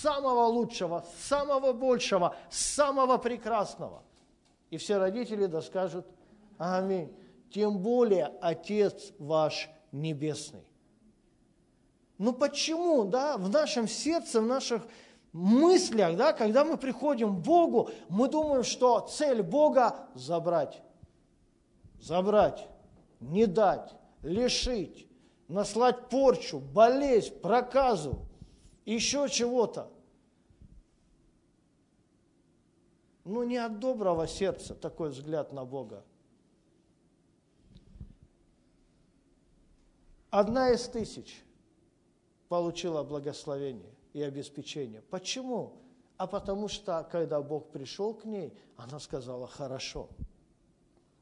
самого 0.02 0.46
лучшего, 0.48 1.06
самого 1.18 1.72
большего, 1.72 2.36
самого 2.50 3.18
прекрасного, 3.18 4.04
и 4.70 4.78
все 4.78 4.98
родители 4.98 5.46
да 5.46 5.62
скажут 5.62 6.06
Аминь. 6.58 7.12
Тем 7.54 7.78
более 7.78 8.34
Отец 8.42 9.14
ваш 9.20 9.70
Небесный. 9.92 10.68
Ну 12.18 12.34
почему, 12.34 13.04
да, 13.04 13.38
в 13.38 13.48
нашем 13.48 13.88
сердце, 13.88 14.42
в 14.42 14.46
наших 14.48 14.82
мыслях, 15.34 16.18
да, 16.18 16.34
когда 16.34 16.66
мы 16.66 16.78
приходим 16.78 17.38
к 17.38 17.46
Богу, 17.46 17.92
мы 18.10 18.28
думаем, 18.28 18.64
что 18.64 19.02
цель 19.02 19.44
Бога– 19.44 20.08
забрать. 20.16 20.82
Забрать, 22.02 22.68
не 23.20 23.46
дать, 23.46 23.94
лишить, 24.24 25.08
наслать 25.48 26.10
порчу, 26.10 26.58
болезнь, 26.58 27.36
проказу, 27.40 28.26
еще 28.84 29.30
чего-то. 29.30 29.92
Ну, 33.26 33.44
не 33.44 33.58
от 33.58 33.78
доброго 33.78 34.28
сердца 34.28 34.74
такой 34.74 35.10
взгляд 35.10 35.54
на 35.54 35.66
Бога. 35.66 36.04
Одна 40.34 40.72
из 40.72 40.88
тысяч 40.88 41.44
получила 42.50 43.04
благословение 43.04 43.94
и 44.14 44.24
обеспечение. 44.24 45.04
Почему? 45.12 45.74
А 46.18 46.26
потому 46.26 46.68
что, 46.70 47.08
когда 47.12 47.40
Бог 47.40 47.70
пришел 47.70 48.16
к 48.16 48.26
ней, 48.26 48.52
она 48.76 48.98
сказала, 48.98 49.46
хорошо, 49.46 50.10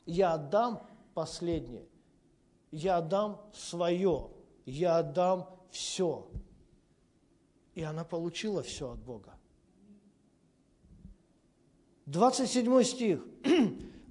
я 0.06 0.36
отдам 0.36 0.82
последнее, 1.14 1.90
я 2.72 3.00
отдам 3.00 3.42
свое, 3.54 4.30
я 4.66 5.00
отдам 5.00 5.60
все. 5.72 6.30
И 7.76 7.84
она 7.84 8.06
получила 8.06 8.64
все 8.64 8.92
от 8.94 9.00
Бога. 9.00 9.34
27 12.06 12.84
стих. 12.84 13.26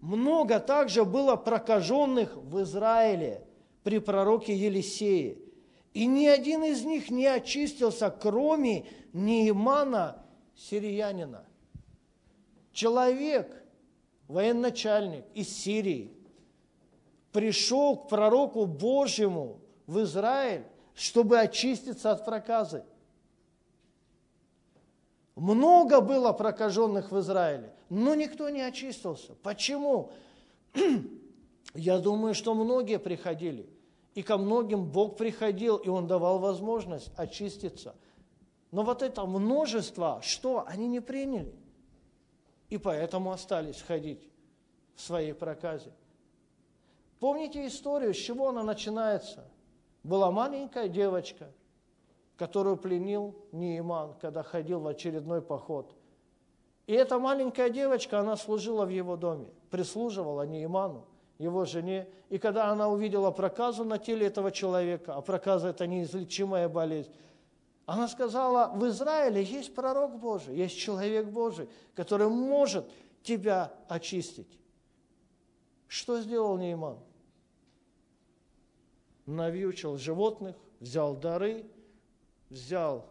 «Много 0.03 0.61
также 0.61 1.07
было 1.07 1.37
прокаженных 1.37 2.37
в 2.37 2.61
Израиле 2.61 3.47
при 3.83 3.99
пророке 3.99 4.55
Елисее, 4.55 5.39
и 5.95 6.07
ни 6.07 6.27
один 6.27 6.63
из 6.65 6.85
них 6.85 7.11
не 7.11 7.27
очистился, 7.27 8.11
кроме 8.11 8.87
Неимана 9.13 10.23
сириянина. 10.55 11.45
Человек, 12.73 13.65
военачальник 14.29 15.25
из 15.35 15.49
Сирии, 15.49 16.13
пришел 17.33 17.97
к 17.97 18.09
пророку 18.09 18.67
Божьему 18.67 19.61
в 19.87 20.01
Израиль, 20.03 20.65
чтобы 20.95 21.41
очиститься 21.41 22.13
от 22.13 22.25
проказы. 22.25 22.85
Много 25.35 26.01
было 26.01 26.33
прокаженных 26.33 27.11
в 27.11 27.19
Израиле, 27.19 27.73
но 27.89 28.15
никто 28.15 28.51
не 28.51 28.61
очистился. 28.61 29.35
Почему? 29.43 30.11
Я 31.75 31.99
думаю, 31.99 32.35
что 32.35 32.55
многие 32.55 32.99
приходили– 32.99 33.69
и 34.15 34.23
ко 34.23 34.39
многим 34.39 34.85
Бог 34.85 35.17
приходил, 35.17 35.77
и 35.77 35.89
Он 35.89 36.07
давал 36.07 36.39
возможность 36.39 37.11
очиститься. 37.17 37.95
Но 38.73 38.83
вот 38.83 39.03
это 39.03 39.25
множество, 39.25 40.21
что 40.23 40.65
они 40.67 40.89
не 40.89 41.01
приняли. 41.01 41.55
И 42.69 42.79
поэтому 42.79 43.33
остались 43.33 43.81
ходить 43.83 44.29
в 44.95 45.01
своей 45.01 45.33
проказе. 45.33 45.93
Помните 47.19 47.67
историю, 47.67 48.15
с 48.15 48.17
чего 48.17 48.49
она 48.49 48.63
начинается? 48.63 49.49
Была 50.03 50.31
маленькая 50.31 50.89
девочка, 50.89 51.53
которую 52.37 52.77
пленил 52.77 53.35
Неиман, 53.53 54.15
когда 54.21 54.43
ходил 54.43 54.81
в 54.81 54.87
очередной 54.87 55.43
поход. 55.43 55.95
И 56.87 56.93
эта 56.93 57.19
маленькая 57.19 57.71
девочка, 57.71 58.21
она 58.21 58.37
служила 58.37 58.87
в 58.87 58.89
его 58.89 59.17
доме, 59.17 59.49
прислуживала 59.71 60.47
Неиману 60.47 61.07
его 61.41 61.65
жене. 61.65 62.07
И 62.29 62.39
когда 62.39 62.67
она 62.71 62.89
увидела 62.89 63.31
проказу 63.31 63.83
на 63.83 63.99
теле 63.99 64.27
этого 64.27 64.53
человека, 64.53 65.15
а 65.15 65.23
проказа– 65.23 65.69
это 65.71 65.87
неизлечимая 65.87 66.69
болезнь, 66.69 67.11
она 67.87 68.07
сказала, 68.09 68.71
в 68.75 68.87
Израиле 68.87 69.43
есть 69.43 69.75
пророк 69.75 70.19
Божий, 70.19 70.55
есть 70.55 70.79
человек 70.79 71.27
Божий, 71.27 71.69
который 71.95 72.29
может 72.29 72.85
тебя 73.23 73.73
очистить. 73.89 74.61
Что 75.89 76.21
сделал 76.21 76.59
Нейман? 76.59 76.99
Навьючил 79.25 79.97
животных, 79.97 80.57
взял 80.79 81.17
дары, 81.17 81.65
взял 82.51 83.07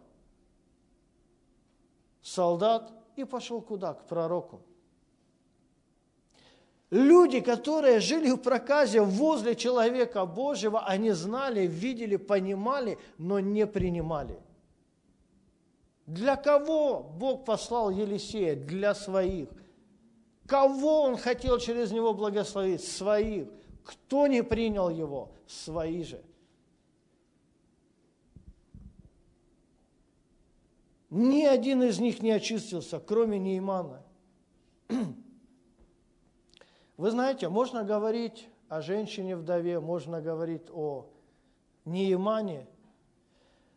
солдат 2.22 2.92
и 3.16 3.24
пошел 3.24 3.60
куда? 3.60 3.94
К 3.94 4.06
пророку. 4.06 4.62
Люди, 6.90 7.40
которые 7.40 8.00
жили 8.00 8.30
в 8.30 8.38
проказе 8.38 9.00
возле 9.00 9.54
человека 9.54 10.26
Божьего, 10.26 10.84
они 10.84 11.12
знали, 11.12 11.66
видели, 11.66 12.16
понимали, 12.16 12.98
но 13.16 13.38
не 13.38 13.64
принимали. 13.64 14.40
Для 16.06 16.34
кого 16.34 17.00
Бог 17.00 17.44
послал 17.44 17.90
Елисея? 17.90 18.56
Для 18.56 18.96
своих. 18.96 19.48
Кого 20.46 21.02
Он 21.02 21.16
хотел 21.16 21.58
через 21.58 21.92
него 21.92 22.12
благословить? 22.12 22.82
Своих. 22.82 23.46
Кто 23.84 24.26
не 24.26 24.42
принял 24.42 24.90
его? 24.90 25.30
Свои 25.46 26.02
же. 26.02 26.20
Ни 31.08 31.44
один 31.44 31.84
из 31.84 32.00
них 32.00 32.20
не 32.20 32.32
очистился, 32.32 32.98
кроме 32.98 33.38
Неймана. 33.38 34.02
Вы 37.00 37.12
знаете, 37.12 37.48
можно 37.48 37.82
говорить 37.82 38.46
о 38.68 38.82
женщине-вдове, 38.82 39.80
можно 39.80 40.20
говорить 40.20 40.68
о 40.70 41.06
Неимане, 41.86 42.66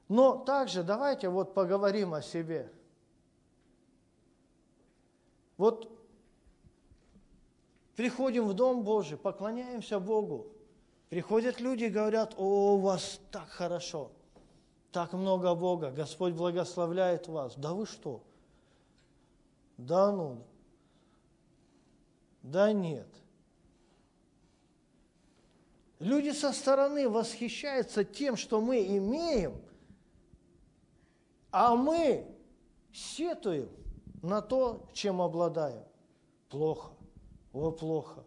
но 0.09 0.35
также 0.35 0.83
давайте 0.83 1.29
вот 1.29 1.53
поговорим 1.53 2.13
о 2.13 2.21
себе. 2.21 2.69
Вот 5.55 5.89
приходим 7.95 8.45
в 8.45 8.53
Дом 8.55 8.83
Божий, 8.83 9.17
поклоняемся 9.17 10.01
Богу. 10.01 10.47
Приходят 11.07 11.61
люди 11.61 11.85
и 11.85 11.89
говорят, 11.89 12.33
о, 12.35 12.75
у 12.75 12.79
вас 12.79 13.21
так 13.31 13.47
хорошо, 13.47 14.11
так 14.91 15.13
много 15.13 15.55
Бога, 15.55 15.91
Господь 15.91 16.33
благословляет 16.33 17.29
вас. 17.29 17.55
Да 17.55 17.73
вы 17.73 17.85
что? 17.85 18.21
Да 19.77 20.11
ну, 20.11 20.43
да 22.43 22.73
нет. 22.73 23.07
Люди 25.99 26.31
со 26.31 26.51
стороны 26.51 27.07
восхищаются 27.07 28.03
тем, 28.03 28.35
что 28.35 28.59
мы 28.59 28.85
имеем, 28.97 29.61
а 31.49 31.75
мы 31.75 32.27
сетуем 32.91 33.69
на 34.21 34.41
то, 34.41 34.85
чем 34.93 35.21
обладаем. 35.21 35.85
Плохо, 36.49 36.91
о, 37.53 37.71
плохо, 37.71 38.25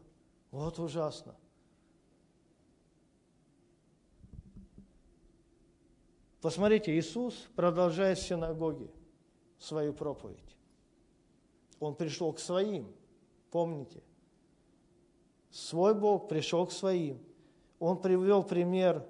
вот 0.51 0.79
ужасно. 0.79 1.37
Посмотрите, 6.41 6.99
Иисус 6.99 7.35
продолжает 7.55 8.19
в 8.19 8.23
синагоге 8.23 8.89
свою 9.59 9.93
проповедь. 9.93 10.57
Он 11.79 11.95
пришел 11.95 12.33
к 12.33 12.39
своим, 12.39 12.96
помните? 13.57 14.03
Свой 15.51 15.95
Бог 15.95 16.29
пришел 16.29 16.67
к 16.67 16.73
своим. 16.73 17.19
Он 17.79 17.99
привел 17.99 18.43
пример 18.43 19.03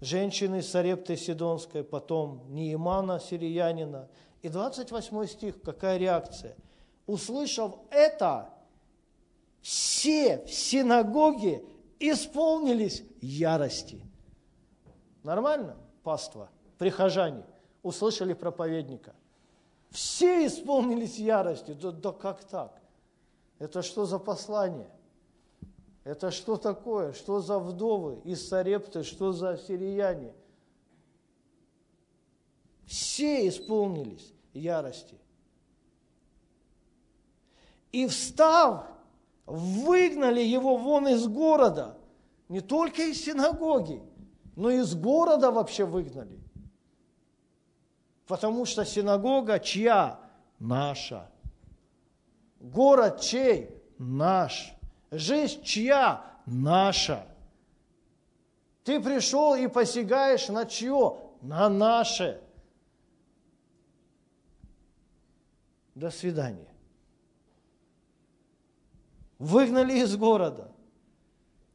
женщины 0.00 0.62
Сарепты 0.62 1.16
Сидонской, 1.16 1.84
потом 1.84 2.42
Неимана 2.48 3.20
Сириянина. 3.20 4.08
И 4.42 4.48
28 4.48 5.26
стих, 5.26 5.62
какая 5.62 5.96
реакция? 5.96 6.56
Услышав 7.06 7.76
это, 7.90 8.52
все 9.60 10.44
в 10.44 10.52
синагоге 10.52 11.62
исполнились 12.00 13.04
ярости. 13.20 14.02
Нормально, 15.22 15.76
паства, 16.02 16.50
прихожане, 16.78 17.44
услышали 17.84 18.34
проповедника. 18.34 19.14
Все 19.90 20.48
исполнились 20.48 21.16
ярости. 21.16 21.74
Да, 21.74 21.92
да 21.92 22.10
как 22.10 22.42
так? 22.42 22.83
Это 23.64 23.80
что 23.80 24.04
за 24.04 24.18
послание? 24.18 24.90
Это 26.04 26.30
что 26.30 26.58
такое? 26.58 27.14
Что 27.14 27.40
за 27.40 27.58
вдовы 27.58 28.20
из 28.22 28.46
Сарепты? 28.46 29.02
Что 29.04 29.32
за 29.32 29.56
сирияне? 29.56 30.34
Все 32.84 33.48
исполнились 33.48 34.34
ярости. 34.52 35.16
И 37.90 38.06
встав, 38.06 38.84
выгнали 39.46 40.42
его 40.42 40.76
вон 40.76 41.08
из 41.08 41.26
города. 41.26 41.96
Не 42.50 42.60
только 42.60 43.04
из 43.04 43.24
синагоги, 43.24 44.02
но 44.56 44.68
из 44.68 44.94
города 44.94 45.50
вообще 45.50 45.86
выгнали. 45.86 46.38
Потому 48.26 48.66
что 48.66 48.84
синагога 48.84 49.58
чья? 49.58 50.20
Наша. 50.58 51.30
Город 52.64 53.20
чей? 53.20 53.70
Наш. 53.98 54.74
Жизнь 55.10 55.62
чья? 55.62 56.24
Наша. 56.46 57.26
Ты 58.82 59.00
пришел 59.00 59.54
и 59.54 59.68
посягаешь 59.68 60.48
на 60.48 60.66
чье? 60.66 61.24
на 61.44 61.68
наше. 61.68 62.40
До 65.94 66.10
свидания. 66.10 66.68
Выгнали 69.38 69.98
из 69.98 70.16
города 70.16 70.72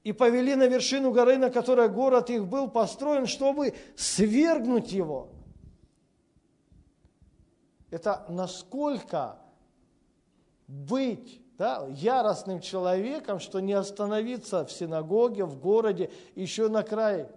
и 0.04 0.12
повели 0.12 0.56
на 0.56 0.68
вершину 0.68 1.12
горы, 1.12 1.38
на 1.38 1.52
которой 1.52 1.88
город 1.88 2.30
их 2.30 2.48
был 2.48 2.70
построен, 2.70 3.28
чтобы 3.28 3.76
свергнуть 3.96 4.92
его. 4.92 5.30
Это 7.92 8.26
насколько 8.28 9.40
быть 10.70 11.42
да, 11.58 11.86
яростным 11.90 12.62
человеком, 12.62 13.40
что 13.40 13.60
не 13.60 13.74
остановиться 13.74 14.64
в 14.64 14.72
синагоге, 14.72 15.44
в 15.44 15.60
городе, 15.60 16.12
еще 16.36 16.70
на 16.70 16.84
край 16.84 17.28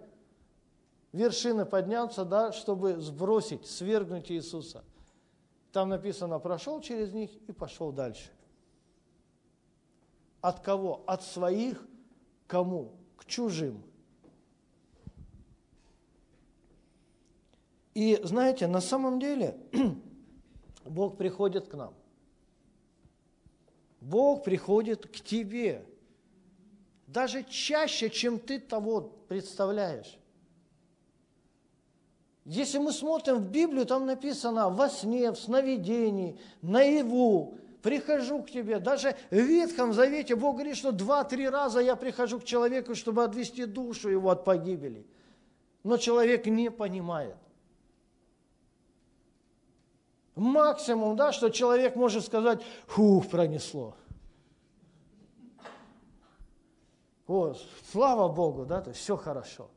вершины 1.11 1.65
подняться, 1.65 2.23
да, 2.23 2.51
чтобы 2.51 3.01
сбросить, 3.01 3.65
свергнуть 3.65 4.31
Иисуса. 4.31 4.83
Там 5.71 5.89
написано, 5.89 6.39
прошел 6.39 6.79
через 6.79 7.11
них 7.11 7.31
и 7.47 7.51
пошел 7.51 7.91
дальше. 7.91 8.29
От 10.41 10.59
кого? 10.59 11.03
От 11.07 11.23
своих 11.23 11.83
кому? 12.47 12.93
К 13.17 13.25
чужим. 13.25 13.83
И 17.95 18.19
знаете, 18.23 18.67
на 18.67 18.81
самом 18.81 19.19
деле 19.19 19.57
Бог 20.85 21.17
приходит 21.17 21.67
к 21.67 21.73
нам. 21.73 21.93
Бог 24.03 24.43
приходит 24.43 25.07
к 25.07 25.21
тебе. 25.21 25.85
Даже 27.07 27.43
чаще, 27.43 28.09
чем 28.09 28.37
ты 28.37 28.59
того 28.59 29.13
представляешь. 29.29 30.17
Если 32.43 32.79
мы 32.79 32.91
смотрим 32.91 33.37
в 33.37 33.49
Библию, 33.49 33.85
там 33.85 34.05
написано 34.05 34.69
во 34.69 34.89
сне, 34.89 35.31
в 35.31 35.37
сновидении, 35.37 36.37
наяву, 36.61 37.57
прихожу 37.81 38.43
к 38.43 38.51
тебе. 38.51 38.79
Даже 38.79 39.15
в 39.31 39.35
Ветхом 39.35 39.93
Завете 39.93 40.35
Бог 40.35 40.55
говорит, 40.55 40.75
что 40.75 40.91
два-три 40.91 41.47
раза 41.47 41.79
я 41.79 41.95
прихожу 41.95 42.41
к 42.41 42.43
человеку, 42.43 42.95
чтобы 42.95 43.23
отвести 43.23 43.65
душу 43.65 44.09
его 44.09 44.29
от 44.31 44.43
погибели. 44.43 45.05
Но 45.83 45.95
человек 45.95 46.45
не 46.45 46.69
понимает. 46.69 47.37
Максимум, 50.35 51.15
да, 51.15 51.31
что 51.31 51.49
человек 51.49 51.95
может 51.95 52.25
сказать, 52.25 52.63
фух, 52.87 53.29
пронесло. 53.29 53.95
О, 57.27 57.53
слава 57.91 58.31
Богу, 58.33 58.65
да, 58.65 58.81
то 58.81 58.89
есть 58.89 59.01
все 59.01 59.15
хорошо. 59.15 59.69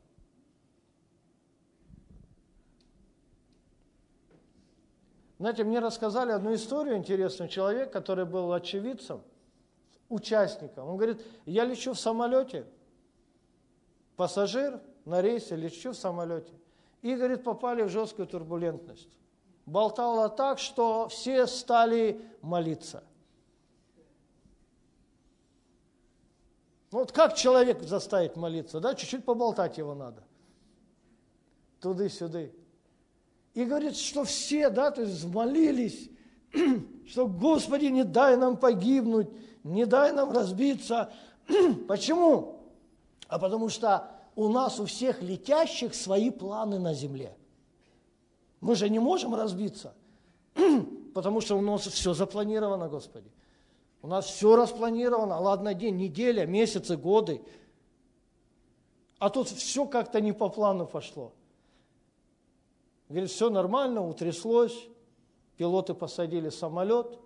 Знаете, 5.37 5.63
мне 5.63 5.79
рассказали 5.79 6.31
одну 6.31 6.55
историю 6.55 6.97
интересную. 6.97 7.47
Человек, 7.47 7.93
который 7.93 8.25
был 8.25 8.51
очевидцем, 8.51 9.21
участником, 10.09 10.89
он 10.89 10.97
говорит, 10.97 11.23
я 11.45 11.63
лечу 11.63 11.93
в 11.93 11.99
самолете, 11.99 12.65
пассажир 14.15 14.81
на 15.05 15.21
рейсе, 15.21 15.55
лечу 15.55 15.91
в 15.91 15.95
самолете. 15.95 16.51
И, 17.03 17.15
говорит, 17.15 17.43
попали 17.43 17.83
в 17.83 17.89
жесткую 17.89 18.27
турбулентность 18.27 19.09
болтала 19.67 20.29
так, 20.29 20.57
что 20.57 21.09
все 21.09 21.45
стали 21.45 22.19
молиться. 22.41 23.03
Ну, 26.91 26.99
вот 26.99 27.11
как 27.11 27.35
человек 27.35 27.83
заставить 27.83 28.37
молиться, 28.37 28.79
да? 28.79 28.95
Чуть-чуть 28.95 29.25
поболтать 29.25 29.77
его 29.77 29.93
надо. 29.93 30.23
Туды-сюды. 31.81 32.55
И 33.53 33.65
говорит, 33.65 33.97
что 33.97 34.23
все, 34.23 34.69
да, 34.69 34.89
то 34.89 35.01
есть 35.01 35.25
молились, 35.25 36.09
что, 37.07 37.27
Господи, 37.27 37.85
не 37.85 38.05
дай 38.05 38.37
нам 38.37 38.55
погибнуть, 38.55 39.27
не 39.63 39.85
дай 39.85 40.13
нам 40.13 40.31
разбиться. 40.31 41.11
Почему? 41.89 42.61
А 43.27 43.37
потому 43.37 43.67
что 43.67 44.09
у 44.35 44.47
нас 44.47 44.79
у 44.79 44.85
всех 44.85 45.21
летящих 45.21 45.93
свои 45.93 46.31
планы 46.31 46.79
на 46.79 46.93
земле– 46.93 47.35
мы 48.61 48.75
же 48.75 48.89
не 48.89 48.99
можем 48.99 49.35
разбиться, 49.35 49.93
потому 51.13 51.41
что 51.41 51.57
у 51.57 51.61
нас 51.61 51.87
все 51.87 52.13
запланировано, 52.13 52.89
Господи. 52.89 53.31
У 54.01 54.07
нас 54.07 54.25
все 54.25 54.55
распланировано, 54.55 55.39
ладно, 55.39 55.73
день, 55.73 55.97
неделя, 55.97 56.45
месяцы, 56.45 56.97
годы. 56.97 57.41
А 59.19 59.29
тут 59.29 59.49
все 59.49 59.85
как-то 59.85 60.21
не 60.21 60.31
по 60.31 60.49
плану 60.49 60.85
пошло. 60.85 61.33
Говорит, 63.09 63.31
все 63.31 63.49
нормально, 63.49 64.05
утряслось, 64.05 64.87
пилоты 65.55 65.93
посадили 65.93 66.49
самолет. 66.49 67.19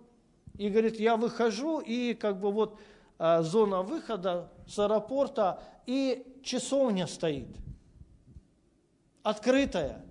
И 0.58 0.68
говорит, 0.68 0.98
я 0.98 1.16
выхожу, 1.16 1.80
и 1.80 2.14
как 2.14 2.40
бы 2.40 2.50
вот 2.50 2.78
а, 3.18 3.42
зона 3.42 3.82
выхода 3.82 4.50
с 4.66 4.78
аэропорта, 4.78 5.62
и 5.86 6.40
часовня 6.42 7.06
стоит, 7.06 7.48
открытая. 9.22 10.04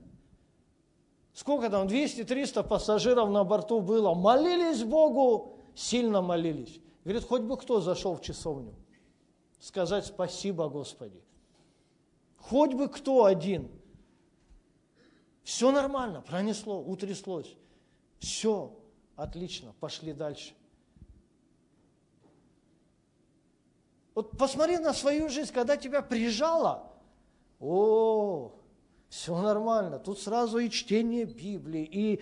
Сколько 1.42 1.72
там, 1.72 1.88
200-300 1.88 2.62
пассажиров 2.68 3.32
на 3.32 3.44
борту 3.44 3.82
было. 3.82 4.14
Молились 4.14 4.84
Богу, 4.84 5.58
сильно 5.74 6.22
молились. 6.22 6.80
Говорит, 7.04 7.24
хоть 7.24 7.42
бы 7.42 7.58
кто 7.58 7.82
зашел 7.82 8.16
в 8.16 8.22
часовню. 8.22 8.76
Сказать 9.60 10.06
спасибо, 10.06 10.70
Господи. 10.70 11.20
Хоть 12.38 12.76
бы 12.76 12.88
кто 12.90 13.26
один. 13.26 13.72
Все 15.42 15.72
нормально, 15.72 16.22
пронесло, 16.22 16.80
утряслось. 16.80 17.58
Все, 18.20 18.78
отлично, 19.16 19.74
пошли 19.80 20.14
дальше. 20.14 20.54
Вот 24.14 24.38
посмотри 24.38 24.78
на 24.78 24.94
свою 24.94 25.28
жизнь, 25.28 25.52
когда 25.52 25.76
тебя 25.76 26.04
прижало. 26.04 26.92
О, 27.60 28.52
все 29.12 29.38
нормально. 29.38 30.00
Тут 30.00 30.20
сразу 30.20 30.58
и 30.60 30.70
чтение 30.70 31.26
Библии, 31.26 31.84
и 31.84 32.22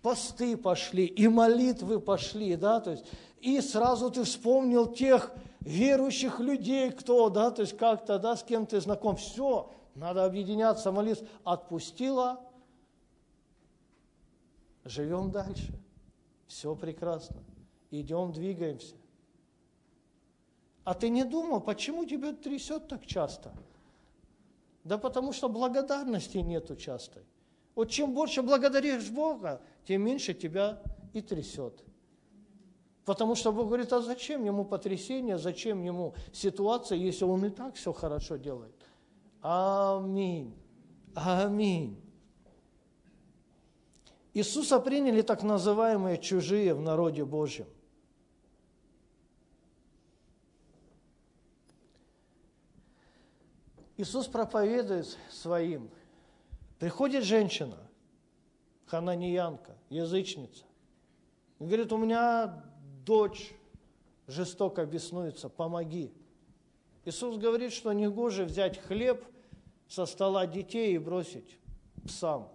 посты 0.00 0.56
пошли, 0.56 1.04
и 1.04 1.28
молитвы 1.28 2.00
пошли, 2.00 2.56
да, 2.56 2.80
то 2.80 2.92
есть, 2.92 3.04
и 3.42 3.60
сразу 3.60 4.10
ты 4.10 4.24
вспомнил 4.24 4.90
тех 4.90 5.30
верующих 5.60 6.40
людей, 6.40 6.90
кто, 6.90 7.28
да, 7.28 7.50
то 7.50 7.60
есть 7.60 7.76
как-то, 7.76 8.18
да, 8.18 8.34
с 8.34 8.42
кем 8.42 8.64
ты 8.64 8.80
знаком, 8.80 9.16
все, 9.16 9.70
надо 9.94 10.24
объединяться, 10.24 10.90
молиться, 10.90 11.26
отпустила, 11.44 12.40
живем 14.86 15.30
дальше, 15.30 15.70
все 16.46 16.74
прекрасно, 16.74 17.36
идем, 17.90 18.32
двигаемся. 18.32 18.94
А 20.84 20.94
ты 20.94 21.10
не 21.10 21.24
думал, 21.24 21.60
почему 21.60 22.06
тебя 22.06 22.32
трясет 22.32 22.88
так 22.88 23.04
часто? 23.04 23.52
Да 24.86 24.98
потому 24.98 25.32
что 25.32 25.48
благодарности 25.48 26.38
нету 26.38 26.76
часто. 26.76 27.24
Вот 27.74 27.90
чем 27.90 28.14
больше 28.14 28.40
благодаришь 28.42 29.10
Бога, 29.10 29.60
тем 29.84 30.02
меньше 30.02 30.32
тебя 30.32 30.80
и 31.12 31.20
трясет. 31.20 31.82
Потому 33.04 33.34
что 33.34 33.50
Бог 33.50 33.66
говорит, 33.66 33.92
а 33.92 34.00
зачем 34.00 34.44
ему 34.44 34.64
потрясение, 34.64 35.38
зачем 35.38 35.82
ему 35.82 36.14
ситуация, 36.32 36.98
если 36.98 37.24
он 37.24 37.44
и 37.44 37.50
так 37.50 37.74
все 37.74 37.92
хорошо 37.92 38.36
делает. 38.36 38.76
Аминь. 39.42 40.54
Аминь. 41.16 42.00
Иисуса 44.34 44.78
приняли 44.78 45.22
так 45.22 45.42
называемые 45.42 46.18
чужие 46.18 46.74
в 46.74 46.80
народе 46.80 47.24
Божьем. 47.24 47.66
Иисус 53.96 54.26
проповедует 54.26 55.16
своим. 55.30 55.90
Приходит 56.78 57.24
женщина, 57.24 57.78
хананиянка, 58.84 59.76
язычница, 59.88 60.64
говорит, 61.58 61.90
у 61.92 61.96
меня 61.96 62.62
дочь 63.04 63.54
жестоко 64.26 64.84
беснуется, 64.84 65.48
помоги. 65.48 66.12
Иисус 67.06 67.38
говорит, 67.38 67.72
что 67.72 67.92
не 67.92 68.08
гоже 68.08 68.44
взять 68.44 68.78
хлеб 68.78 69.24
со 69.88 70.04
стола 70.04 70.46
детей 70.46 70.94
и 70.94 70.98
бросить 70.98 71.56
псам. 72.04 72.52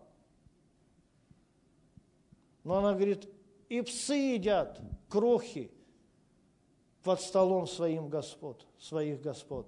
Но 2.64 2.78
она 2.78 2.94
говорит, 2.94 3.28
и 3.70 3.82
псы 3.82 4.36
едят 4.36 4.80
крохи 5.10 5.72
под 7.02 7.22
столом 7.22 7.66
своим 7.66 8.10
господ, 8.10 8.68
своих 8.78 9.22
господ. 9.22 9.68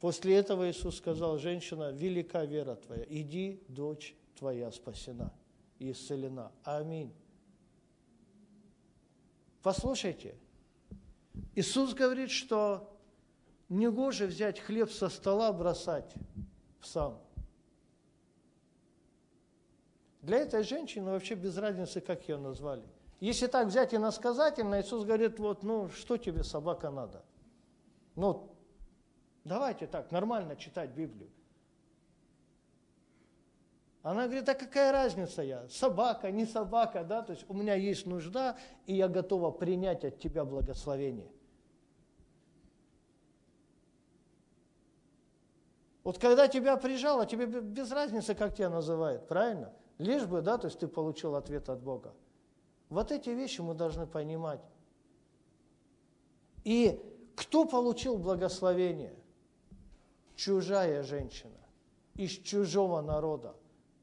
После 0.00 0.36
этого 0.36 0.70
Иисус 0.70 0.96
сказал, 0.96 1.38
женщина, 1.38 1.90
велика 1.90 2.44
вера 2.46 2.74
твоя, 2.76 3.04
иди, 3.08 3.62
дочь 3.68 4.16
твоя 4.34 4.72
спасена 4.72 5.30
и 5.78 5.92
исцелена. 5.92 6.50
Аминь. 6.64 7.12
Послушайте, 9.62 10.34
Иисус 11.54 11.92
говорит, 11.92 12.30
что 12.30 12.96
негоже 13.68 14.26
взять 14.26 14.58
хлеб 14.58 14.90
со 14.90 15.10
стола, 15.10 15.52
бросать 15.52 16.14
псам. 16.80 17.20
Для 20.22 20.38
этой 20.38 20.62
женщины 20.64 21.10
вообще 21.10 21.34
без 21.34 21.58
разницы, 21.58 22.00
как 22.00 22.26
ее 22.26 22.38
назвали. 22.38 22.84
Если 23.20 23.46
так 23.48 23.66
взять 23.66 23.94
иносказательно, 23.94 24.80
Иисус 24.80 25.04
говорит, 25.04 25.38
вот, 25.38 25.62
ну, 25.62 25.90
что 25.90 26.16
тебе, 26.16 26.42
собака, 26.42 26.90
надо? 26.90 27.22
Ну, 28.16 28.49
давайте 29.50 29.88
так, 29.88 30.12
нормально 30.12 30.54
читать 30.54 30.90
Библию. 30.90 31.28
Она 34.02 34.26
говорит, 34.26 34.48
а 34.48 34.54
какая 34.54 34.92
разница 34.92 35.42
я? 35.42 35.68
Собака, 35.68 36.30
не 36.30 36.46
собака, 36.46 37.02
да? 37.02 37.20
То 37.22 37.32
есть 37.32 37.44
у 37.48 37.54
меня 37.54 37.74
есть 37.74 38.06
нужда, 38.06 38.56
и 38.86 38.94
я 38.94 39.08
готова 39.08 39.50
принять 39.50 40.04
от 40.04 40.20
тебя 40.20 40.44
благословение. 40.44 41.28
Вот 46.04 46.18
когда 46.18 46.46
тебя 46.46 46.76
прижало, 46.76 47.26
тебе 47.26 47.46
без 47.46 47.90
разницы, 47.90 48.36
как 48.36 48.54
тебя 48.54 48.70
называют, 48.70 49.26
правильно? 49.26 49.72
Лишь 49.98 50.26
бы, 50.26 50.42
да, 50.42 50.58
то 50.58 50.68
есть 50.68 50.78
ты 50.78 50.86
получил 50.86 51.34
ответ 51.34 51.68
от 51.68 51.82
Бога. 51.82 52.14
Вот 52.88 53.10
эти 53.10 53.30
вещи 53.30 53.60
мы 53.60 53.74
должны 53.74 54.06
понимать. 54.06 54.60
И 56.62 57.02
кто 57.34 57.64
получил 57.64 58.16
благословение? 58.16 59.19
Чужая 60.40 61.02
женщина 61.02 61.60
из 62.14 62.30
чужого 62.30 63.02
народа. 63.02 63.54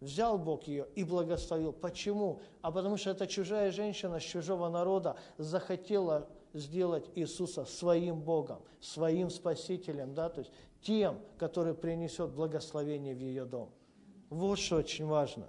Взял 0.01 0.37
Бог 0.37 0.67
ее 0.67 0.87
и 0.93 1.03
благословил. 1.03 1.73
Почему? 1.73 2.41
А 2.61 2.71
потому 2.71 2.97
что 2.97 3.09
эта 3.09 3.25
чужая 3.25 3.71
женщина 3.71 4.19
с 4.19 4.23
чужого 4.23 4.69
народа 4.69 5.17
захотела 5.39 6.29
сделать 6.53 7.09
Иисуса 7.15 7.65
своим 7.65 8.21
Богом, 8.21 8.61
своим 8.79 9.31
Спасителем, 9.31 10.13
да, 10.13 10.29
то 10.29 10.41
есть 10.41 10.51
тем, 10.83 11.19
который 11.39 11.73
принесет 11.73 12.29
благословение 12.29 13.15
в 13.15 13.19
ее 13.19 13.45
дом. 13.45 13.71
Вот 14.29 14.59
что 14.59 14.75
очень 14.75 15.07
важно. 15.07 15.47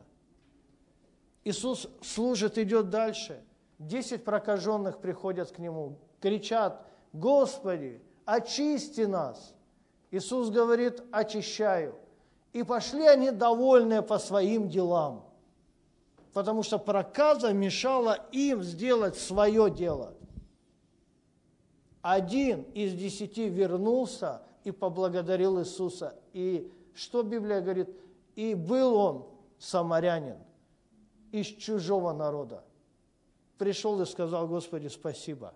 Иисус 1.44 1.86
служит, 2.00 2.56
идет 2.56 2.88
дальше. 2.88 3.44
Десять 3.78 4.24
прокаженных 4.24 5.02
приходят 5.02 5.50
к 5.50 5.58
Нему, 5.58 5.98
кричат, 6.18 6.82
Господи, 7.12 8.00
очисти 8.24 9.02
нас. 9.02 9.54
Иисус 10.10 10.50
говорит, 10.50 11.02
очищаю. 11.12 11.94
И 12.52 12.62
пошли 12.62 13.06
они 13.06 13.30
довольные 13.30 14.02
по 14.02 14.18
своим 14.18 14.68
делам, 14.68 15.24
потому 16.32 16.62
что 16.62 16.78
проказа 16.78 17.52
мешала 17.52 18.18
им 18.32 18.62
сделать 18.62 19.16
свое 19.16 19.70
дело. 19.70 20.14
Один 22.00 22.62
из 22.72 22.94
десяти 22.94 23.48
вернулся 23.48 24.42
и 24.64 24.70
поблагодарил 24.70 25.60
Иисуса. 25.60 26.14
И 26.32 26.72
что 26.94 27.22
Библия 27.22 27.60
говорит? 27.60 27.90
И 28.34 28.54
был 28.54 28.94
он 28.94 29.26
самарянин 29.58 30.38
из 31.32 31.46
чужого 31.46 32.12
народа. 32.12 32.64
Пришел 33.58 34.00
и 34.00 34.06
сказал, 34.06 34.48
Господи, 34.48 34.88
спасибо. 34.88 35.52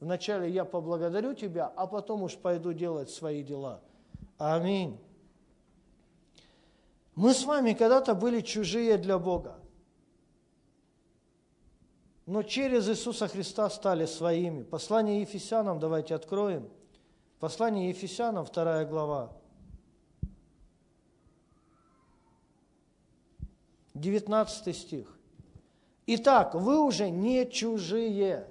Вначале 0.00 0.50
я 0.50 0.64
поблагодарю 0.64 1.34
Тебя, 1.34 1.66
а 1.66 1.86
потом 1.86 2.22
уж 2.22 2.36
пойду 2.36 2.72
делать 2.72 3.10
свои 3.10 3.42
дела. 3.42 3.80
Аминь. 4.38 4.98
Мы 7.14 7.32
с 7.32 7.44
вами 7.44 7.74
когда-то 7.74 8.14
были 8.14 8.40
чужие 8.40 8.98
для 8.98 9.18
Бога, 9.18 9.58
но 12.26 12.42
через 12.42 12.88
Иисуса 12.88 13.28
Христа 13.28 13.70
стали 13.70 14.06
своими. 14.06 14.62
Послание 14.62 15.20
Ефесянам 15.20 15.78
давайте 15.78 16.14
откроем. 16.14 16.68
Послание 17.38 17.90
Ефесянам, 17.90 18.44
вторая 18.44 18.84
глава. 18.84 19.32
19 23.94 24.76
стих. 24.76 25.16
Итак, 26.06 26.54
вы 26.54 26.82
уже 26.82 27.10
не 27.10 27.48
чужие. 27.48 28.48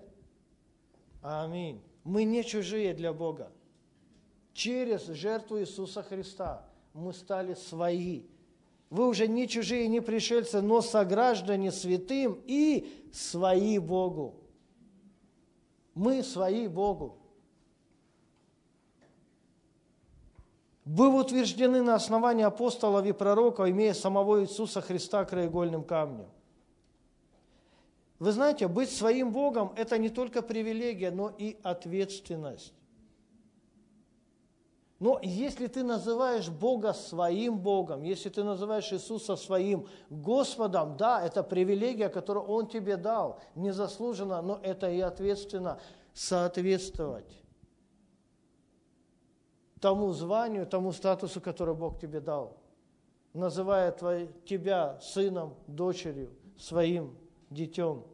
Аминь. 1.24 1.82
Мы 2.04 2.26
не 2.26 2.44
чужие 2.44 2.94
для 2.94 3.14
Бога. 3.14 3.50
Через 4.52 5.08
жертву 5.08 5.60
Иисуса 5.60 6.04
Христа 6.04 6.66
мы 6.94 7.14
стали 7.14 7.54
свои. 7.54 8.24
Вы 8.90 9.08
уже 9.08 9.28
не 9.28 9.48
чужие, 9.48 9.88
не 9.88 10.02
пришельцы, 10.02 10.62
но 10.62 10.82
сограждане 10.82 11.72
святым 11.72 12.40
и 12.46 13.08
свои 13.14 13.80
Богу. 13.80 14.36
Мы 15.96 16.24
свои 16.24 16.68
Богу. 16.68 17.18
Вы 20.84 21.08
утверждены 21.08 21.82
на 21.82 21.96
основании 21.96 22.44
апостолов 22.44 23.06
и 23.06 23.14
пророков, 23.14 23.70
имея 23.70 23.94
самого 23.94 24.44
Иисуса 24.44 24.82
Христа 24.82 25.24
краеугольным 25.24 25.86
камнем. 25.86 26.28
Вы 28.24 28.32
знаете, 28.32 28.70
быть 28.70 28.90
своим 28.90 29.34
Богом– 29.34 29.74
это 29.76 29.98
не 29.98 30.08
только 30.08 30.42
привилегия, 30.42 31.12
но 31.12 31.30
и 31.38 31.58
ответственность. 31.62 32.74
Но 34.98 35.20
если 35.22 35.68
ты 35.68 35.84
называешь 35.84 36.48
Бога 36.48 36.94
своим 36.94 37.60
Богом, 37.60 38.02
если 38.04 38.30
ты 38.30 38.46
называешь 38.46 38.94
Иисуса 38.94 39.36
своим 39.36 39.90
Господом, 40.10 40.96
да, 40.96 41.22
это 41.22 41.44
привилегия, 41.44 42.08
которую 42.08 42.46
Он 42.46 42.66
тебе 42.66 42.96
дал, 42.96 43.42
незаслуженно, 43.56 44.42
но 44.42 44.58
это 44.64 44.90
и 44.90 45.02
ответственно 45.02 45.82
соответствовать 46.14 47.44
тому 49.82 50.14
званию, 50.14 50.66
тому 50.66 50.94
статусу, 50.94 51.42
который 51.42 51.76
Бог 51.76 52.00
тебе 52.00 52.22
дал, 52.22 52.56
называя 53.34 53.92
твой, 53.92 54.30
тебя 54.46 54.98
сыном, 55.02 55.56
дочерью, 55.68 56.32
своим 56.58 57.18
детем. 57.50 58.06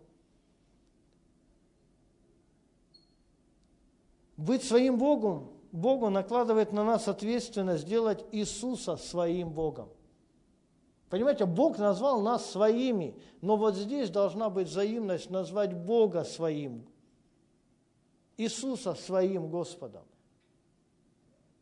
Быть 4.39 4.63
своим 4.63 4.97
Богом, 4.97 5.49
Богу 5.73 6.10
накладывает 6.10 6.71
на 6.71 6.86
нас 6.86 7.10
ответственность 7.10 7.84
сделать 7.84 8.23
Иисуса 8.32 8.95
своим 8.95 9.49
Богом. 9.49 9.89
Понимаете, 11.10 11.45
Бог 11.45 11.78
назвал 11.78 12.21
нас 12.21 12.49
своими, 12.49 13.19
но 13.41 13.58
вот 13.58 13.75
здесь 13.75 14.10
должна 14.10 14.49
быть 14.49 14.69
взаимность 14.69 15.30
назвать 15.30 15.73
Бога 15.73 16.23
своим, 16.23 16.86
Иисуса 18.38 18.93
своим 18.93 19.49
Господом. 19.49 20.06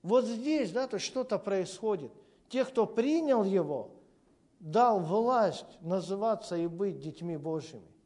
Вот 0.03 0.25
здесь, 0.25 0.71
да, 0.71 0.87
то 0.87 0.99
что-то 0.99 1.39
происходит. 1.39 2.11
Те, 2.47 2.63
кто 2.63 2.85
принял 2.85 3.43
Его, 3.43 3.89
дал 4.59 4.99
власть 4.99 5.81
называться 5.81 6.55
и 6.55 6.67
быть 6.67 6.99
детьми 6.99 7.37
Божьими. 7.37 7.96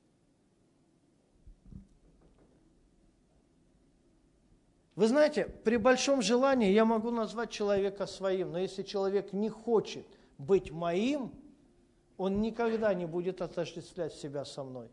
Вы 5.01 5.07
знаете, 5.07 5.45
при 5.45 5.77
большом 5.77 6.21
желании 6.21 6.69
я 6.69 6.85
могу 6.85 7.09
назвать 7.09 7.49
человека 7.49 8.05
своим, 8.05 8.51
но 8.51 8.59
если 8.59 8.83
человек 8.83 9.33
не 9.33 9.49
хочет 9.49 10.05
быть 10.37 10.69
моим, 10.69 11.33
он 12.17 12.39
никогда 12.39 12.93
не 12.93 13.07
будет 13.07 13.41
отождествлять 13.41 14.13
себя 14.13 14.45
со 14.45 14.63
мной. 14.63 14.91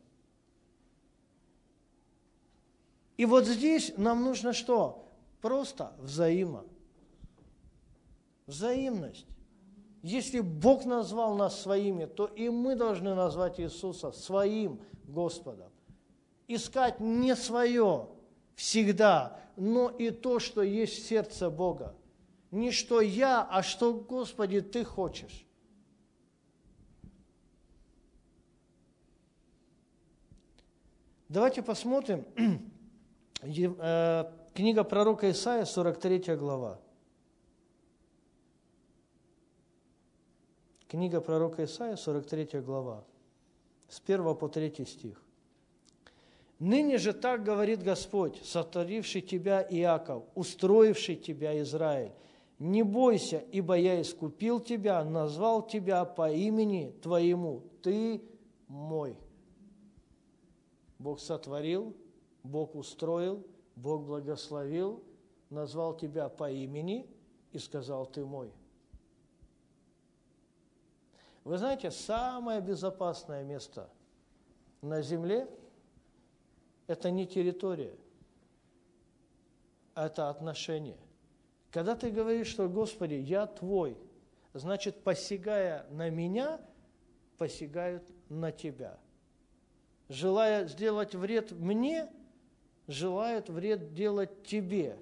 И 3.19 3.27
вот 3.27 3.45
здесь 3.45 3.93
нам 3.99 4.25
нужно 4.25 4.55
что? 4.55 5.07
Просто 5.43 5.93
взаимо. 5.99 6.65
Взаимность. 8.47 9.27
Если 10.01 10.41
Бог 10.41 10.87
назвал 10.87 11.35
нас 11.35 11.61
своими, 11.61 12.07
то 12.07 12.29
и 12.29 12.49
мы 12.49 12.77
должны 12.77 13.15
назвать 13.15 13.61
Иисуса 13.61 14.13
своим 14.13 14.81
Господом. 15.05 15.69
Искать 16.47 16.99
не 16.99 17.37
свое 17.37 18.09
всегда, 18.59 19.41
но 19.57 19.89
и 19.89 20.11
то, 20.11 20.41
что 20.41 20.63
есть 20.63 21.05
в 21.05 21.07
сердце 21.07 21.49
Бога. 21.49 21.95
Не 22.51 22.73
что 22.73 23.01
я, 23.01 23.47
а 23.49 23.63
что, 23.63 23.95
Господи, 23.95 24.61
Ты 24.61 24.85
хочешь. 24.85 25.47
Давайте 31.29 31.63
посмотрим. 31.63 32.25
Э, 33.41 34.33
книга 34.53 34.83
пророка 34.83 35.31
Исаия, 35.31 35.65
43 35.65 36.35
глава. 36.35 36.81
Книга 40.89 41.21
пророка 41.21 41.63
Исаия, 41.63 41.95
43 41.95 42.61
глава, 42.63 43.05
с 43.89 44.01
1 44.05 44.35
по 44.35 44.49
3 44.49 44.85
стих. 44.85 45.23
«Ныне 46.59 46.99
же 46.99 47.13
так 47.13 47.45
говорит 47.45 47.83
Господь, 47.85 48.41
сотворивший 48.45 49.21
тебя 49.21 49.63
Иаков, 49.63 50.25
устроивший 50.35 51.15
тебя 51.15 51.61
Израиль. 51.61 52.13
Не 52.59 52.83
бойся, 52.83 53.39
ибо 53.53 53.75
я 53.75 54.01
искупил 54.01 54.59
тебя, 54.59 55.05
назвал 55.05 55.65
тебя 55.65 56.05
по 56.05 56.31
имени 56.33 56.93
твоему. 57.01 57.63
Ты 57.83 58.23
мой». 58.67 59.17
Бог 60.99 61.21
сотворил, 61.21 61.95
Бог 62.43 62.75
устроил, 62.75 63.47
Бог 63.77 64.05
благословил, 64.05 65.05
назвал 65.51 65.97
тебя 65.97 66.29
по 66.29 66.51
имени 66.51 67.09
и 67.53 67.59
сказал, 67.59 68.05
ты 68.05 68.25
мой. 68.25 68.53
Вы 71.45 71.57
знаете, 71.57 71.93
самое 71.93 72.61
безопасное 72.61 73.45
место 73.45 73.89
на 74.83 75.03
земле– 75.03 75.49
это 76.89 77.13
не 77.13 77.25
территория, 77.25 77.95
а 79.95 80.07
это 80.07 80.29
отношение. 80.29 80.99
Когда 81.71 81.95
ты 81.95 82.11
говоришь, 82.11 82.49
что, 82.49 82.69
Господи, 82.69 83.15
я 83.15 83.47
Твой, 83.47 83.97
значит, 84.55 85.05
посягая 85.05 85.87
на 85.91 86.11
меня, 86.11 86.61
посягают 87.37 88.03
на 88.29 88.51
Тебя. 88.51 88.99
Желая 90.09 90.67
сделать 90.67 91.15
вред 91.15 91.53
мне, 91.53 92.11
желает 92.89 93.49
вред 93.49 93.95
делать 93.95 94.43
Тебе. 94.43 94.99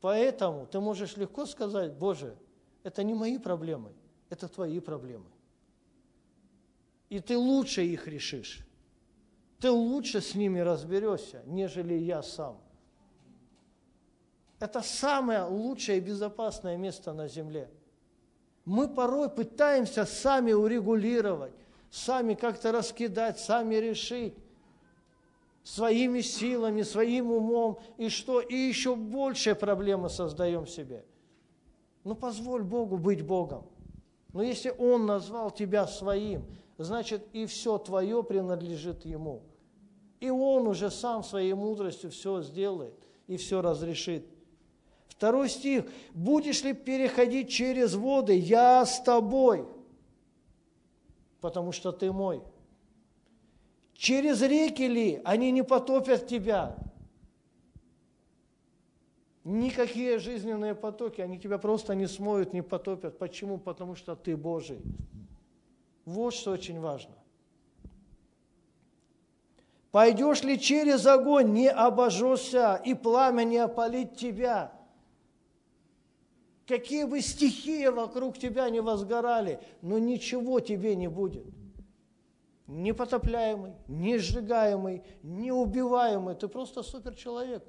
Поэтому 0.00 0.66
ты 0.66 0.78
можешь 0.78 1.16
легко 1.16 1.46
сказать, 1.46 1.94
Боже, 1.94 2.36
это 2.84 3.02
не 3.02 3.14
мои 3.14 3.38
проблемы, 3.38 3.92
это 4.28 4.46
Твои 4.46 4.78
проблемы 4.78 5.34
и 7.14 7.20
ты 7.20 7.38
лучше 7.38 7.84
их 7.84 8.08
решишь. 8.08 8.66
Ты 9.64 9.70
лучше 9.70 10.20
с 10.20 10.34
ними 10.34 10.60
разберешься, 10.60 11.42
нежели 11.46 11.94
я 11.94 12.22
сам. 12.22 12.60
Это 14.60 14.82
самое 14.82 15.44
лучшее 15.44 15.96
и 15.96 16.00
безопасное 16.02 16.76
место 16.76 17.14
на 17.14 17.28
земле. 17.28 17.70
Мы 18.66 18.88
порой 18.88 19.30
пытаемся 19.30 20.04
сами 20.04 20.52
урегулировать, 20.52 21.54
сами 21.90 22.34
как-то 22.34 22.72
раскидать, 22.72 23.38
сами 23.38 23.76
решить 23.76 24.34
своими 25.62 26.20
силами, 26.20 26.82
своим 26.82 27.32
умом, 27.32 27.78
и 27.96 28.10
что, 28.10 28.42
и 28.42 28.54
еще 28.54 28.94
больше 28.94 29.54
проблемы 29.54 30.10
создаем 30.10 30.66
себе. 30.66 31.06
Ну, 32.04 32.14
позволь 32.14 32.64
Богу 32.64 32.98
быть 32.98 33.24
Богом. 33.24 33.64
Но 34.34 34.42
если 34.42 34.74
Он 34.76 35.06
назвал 35.06 35.50
тебя 35.50 35.86
своим, 35.86 36.44
значит 36.76 37.26
и 37.32 37.46
все 37.46 37.78
твое 37.78 38.22
принадлежит 38.22 39.06
Ему. 39.06 39.40
И 40.24 40.30
Он 40.30 40.66
уже 40.68 40.90
сам 40.90 41.22
своей 41.22 41.52
мудростью 41.52 42.10
все 42.10 42.40
сделает 42.40 42.94
и 43.26 43.36
все 43.36 43.60
разрешит. 43.60 44.26
Второй 45.06 45.50
стих. 45.50 45.84
«Будешь 46.14 46.64
ли 46.64 46.72
переходить 46.72 47.50
через 47.50 47.94
воды? 47.94 48.34
Я 48.34 48.86
с 48.86 49.02
тобой, 49.02 49.66
потому 51.42 51.72
что 51.72 51.92
ты 51.92 52.10
мой. 52.10 52.42
Через 53.92 54.40
реки 54.40 54.88
ли? 54.88 55.20
Они 55.26 55.50
не 55.50 55.62
потопят 55.62 56.26
тебя. 56.26 56.74
Никакие 59.44 60.18
жизненные 60.18 60.74
потоки, 60.74 61.20
они 61.20 61.38
тебя 61.38 61.58
просто 61.58 61.94
не 61.94 62.06
смоют, 62.06 62.54
не 62.54 62.62
потопят. 62.62 63.18
Почему? 63.18 63.58
Потому 63.58 63.94
что 63.94 64.16
ты 64.16 64.38
Божий. 64.38 64.80
Вот 66.06 66.32
что 66.32 66.52
очень 66.52 66.80
важно. 66.80 67.14
Пойдешь 69.94 70.42
ли 70.42 70.58
через 70.58 71.06
огонь, 71.06 71.52
не 71.52 71.70
обожжешься, 71.70 72.82
и 72.84 72.94
пламя 72.94 73.44
не 73.44 73.58
опалит 73.58 74.16
тебя. 74.16 74.72
Какие 76.66 77.04
бы 77.04 77.20
стихии 77.20 77.86
вокруг 77.86 78.36
тебя 78.36 78.68
не 78.70 78.80
возгорали, 78.80 79.60
но 79.82 80.00
ничего 80.00 80.58
тебе 80.58 80.96
не 80.96 81.06
будет. 81.06 81.46
Непотопляемый, 82.66 83.74
не 83.86 84.18
сжигаемый, 84.18 85.04
неубиваемый. 85.22 86.34
Ты 86.34 86.48
просто 86.48 86.82
суперчеловек. 86.82 87.62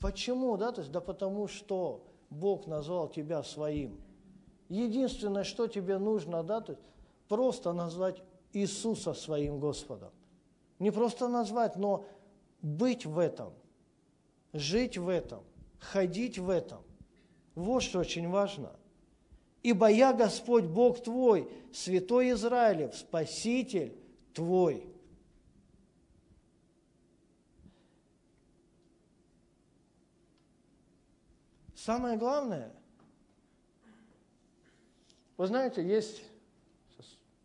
Почему? 0.00 0.54
Да? 0.58 0.70
То 0.70 0.82
есть, 0.82 0.92
да 0.92 1.00
потому 1.00 1.48
что 1.48 2.04
Бог 2.28 2.66
назвал 2.66 3.08
тебя 3.08 3.42
своим– 3.42 3.98
Единственное, 4.70 5.42
что 5.42 5.66
тебе 5.66 5.98
нужно, 5.98 6.44
да, 6.44 6.60
то 6.60 6.72
есть 6.72 6.84
просто 7.26 7.72
назвать 7.72 8.22
Иисуса 8.52 9.14
своим 9.14 9.58
Господом. 9.58 10.10
Не 10.78 10.90
просто 10.90 11.28
назвать, 11.28 11.76
но 11.76 12.06
быть 12.62 13.06
в 13.06 13.18
этом, 13.18 13.52
жить 14.52 14.98
в 14.98 15.08
этом, 15.08 15.42
ходить 15.78 16.38
в 16.38 16.48
этом. 16.48 16.82
Вот 17.54 17.82
что 17.82 18.00
очень 18.00 18.28
важно. 18.28 18.72
Ибо 19.62 19.90
я 19.90 20.12
Господь 20.12 20.64
Бог 20.64 21.02
твой, 21.02 21.50
Святой 21.72 22.32
Израилев, 22.32 22.94
Спаситель 22.94 23.94
твой. 24.32 24.86
Самое 31.74 32.16
главное– 32.16 32.74
вы 35.40 35.46
знаете, 35.46 35.82
есть, 35.82 36.22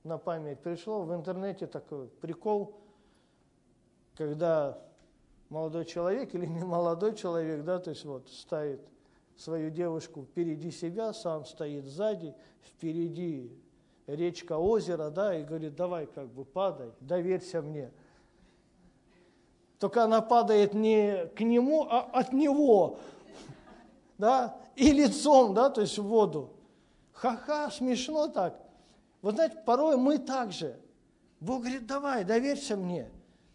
на 0.05 0.17
память 0.17 0.59
пришло, 0.59 1.01
в 1.01 1.13
интернете 1.13 1.65
такой 1.67 2.07
прикол, 2.07 2.75
когда 4.15 4.79
молодой 5.49 5.85
человек 5.85 6.33
или 6.35 6.45
не 6.45 6.63
молодой 6.63 7.15
человек, 7.15 7.63
да, 7.63 7.79
то 7.79 7.89
есть 7.89 8.05
вот 8.05 8.29
ставит 8.29 8.81
свою 9.35 9.69
девушку 9.69 10.23
впереди 10.23 10.71
себя, 10.71 11.11
сам 11.11 11.43
стоит 11.43 11.85
сзади, 11.85 12.33
впереди 12.61 13.51
речка, 14.07 14.57
озеро, 14.57 15.09
да, 15.09 15.37
и 15.37 15.43
говорит, 15.43 15.75
давай 15.75 16.05
как 16.05 16.27
бы 16.27 16.45
падай, 16.45 16.91
доверься 16.99 17.61
мне. 17.61 17.91
Только 19.79 20.03
она 20.03 20.21
падает 20.21 20.73
не 20.73 21.25
к 21.35 21.41
нему, 21.41 21.87
а 21.89 22.01
от 22.01 22.31
него, 22.31 22.99
да, 24.17 24.57
и 24.75 24.91
лицом, 24.91 25.53
да, 25.53 25.69
то 25.69 25.81
есть 25.81 25.97
в 25.97 26.03
воду. 26.03 26.51
Ха-ха, 27.11 27.71
смешно 27.71 28.27
так. 28.27 28.64
Вы 29.25 29.31
знаете, 29.31 29.57
порой 29.65 29.97
мы 29.97 30.19
так 30.19 30.51
же. 30.51 30.79
Бог 31.39 31.61
говорит, 31.61 31.87
давай, 31.87 32.23
доверься 32.23 32.77
мне. 32.77 33.09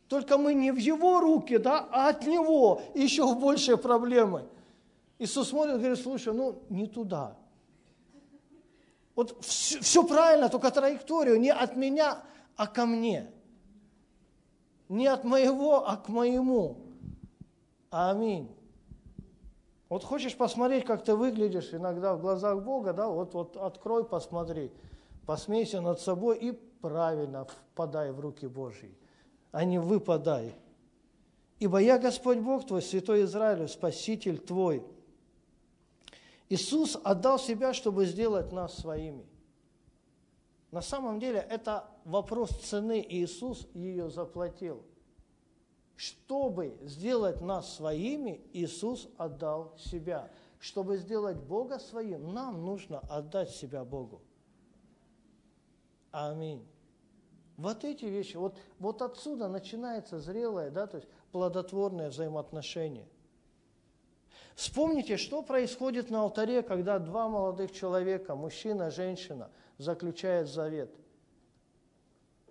Только 0.08 0.36
мы 0.36 0.52
не 0.52 0.72
в 0.72 0.76
его 0.76 1.20
руки, 1.20 1.58
да, 1.58 1.88
а 1.92 2.08
от 2.08 2.26
него 2.26 2.82
еще 2.92 3.32
большие 3.36 3.76
проблемы. 3.76 4.48
Иисус 5.20 5.50
смотрит 5.50 5.76
говорит, 5.78 6.00
слушай, 6.00 6.34
ну 6.34 6.60
не 6.70 6.88
туда. 6.88 7.36
Вот 9.14 9.44
все, 9.44 9.78
все 9.78 10.02
правильно, 10.02 10.48
только 10.48 10.72
траекторию 10.72 11.38
не 11.38 11.52
от 11.52 11.76
меня, 11.76 12.18
а 12.56 12.66
ко 12.66 12.84
мне. 12.84 13.30
Не 14.88 15.06
от 15.06 15.22
моего, 15.22 15.88
а 15.88 15.96
к 15.98 16.08
моему. 16.08 16.78
Аминь. 17.90 18.52
Вот 19.88 20.02
хочешь 20.02 20.36
посмотреть, 20.36 20.84
как 20.84 21.04
ты 21.04 21.14
выглядишь 21.14 21.72
иногда 21.72 22.16
в 22.16 22.20
глазах 22.20 22.60
Бога, 22.60 22.92
да, 22.92 23.06
вот, 23.06 23.34
вот 23.34 23.56
открой, 23.56 24.02
посмотри, 24.02 24.72
посмейся 25.26 25.80
над 25.80 26.00
собой 26.00 26.38
и 26.38 26.52
правильно 26.52 27.44
впадай 27.44 28.12
в 28.12 28.20
руки 28.20 28.46
Божьи, 28.46 28.96
а 29.52 29.64
не 29.64 29.78
выпадай. 29.78 30.54
Ибо 31.58 31.78
я 31.78 31.98
Господь 31.98 32.38
Бог 32.38 32.66
твой, 32.66 32.82
Святой 32.82 33.24
Израилю, 33.24 33.68
Спаситель 33.68 34.38
твой. 34.38 34.82
Иисус 36.48 36.98
отдал 37.04 37.38
себя, 37.38 37.74
чтобы 37.74 38.06
сделать 38.06 38.50
нас 38.50 38.74
своими. 38.78 39.26
На 40.70 40.82
самом 40.82 41.20
деле 41.20 41.38
это 41.38 41.84
вопрос 42.04 42.50
цены, 42.50 43.00
и 43.00 43.24
Иисус 43.24 43.68
ее 43.74 44.08
заплатил. 44.08 44.82
Чтобы 45.96 46.78
сделать 46.82 47.42
нас 47.42 47.74
своими, 47.74 48.40
Иисус 48.52 49.08
отдал 49.18 49.76
себя. 49.76 50.30
Чтобы 50.58 50.96
сделать 50.96 51.36
Бога 51.36 51.78
своим, 51.78 52.32
нам 52.32 52.64
нужно 52.64 53.00
отдать 53.00 53.50
себя 53.50 53.84
Богу. 53.84 54.22
Аминь. 56.12 56.66
Вот 57.56 57.84
эти 57.84 58.06
вещи, 58.06 58.36
вот, 58.36 58.58
вот 58.78 59.02
отсюда 59.02 59.48
начинается 59.48 60.18
зрелое, 60.18 60.70
да, 60.70 60.86
то 60.86 60.96
есть 60.96 61.08
плодотворное 61.30 62.08
взаимоотношение. 62.08 63.06
Вспомните, 64.54 65.16
что 65.16 65.42
происходит 65.42 66.10
на 66.10 66.22
алтаре, 66.22 66.62
когда 66.62 66.98
два 66.98 67.28
молодых 67.28 67.72
человека, 67.72 68.34
мужчина 68.34 68.90
женщина, 68.90 69.50
заключают 69.78 70.48
завет. 70.48 70.94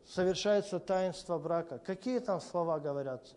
Совершается 0.05 0.79
таинство 0.79 1.37
брака. 1.37 1.79
Какие 1.79 2.19
там 2.19 2.41
слова 2.41 2.79
говорятся? 2.79 3.35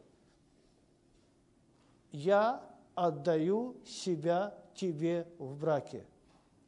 я 2.12 2.62
отдаю 2.94 3.76
себя 3.86 4.54
тебе 4.74 5.26
в 5.38 5.58
браке. 5.58 6.06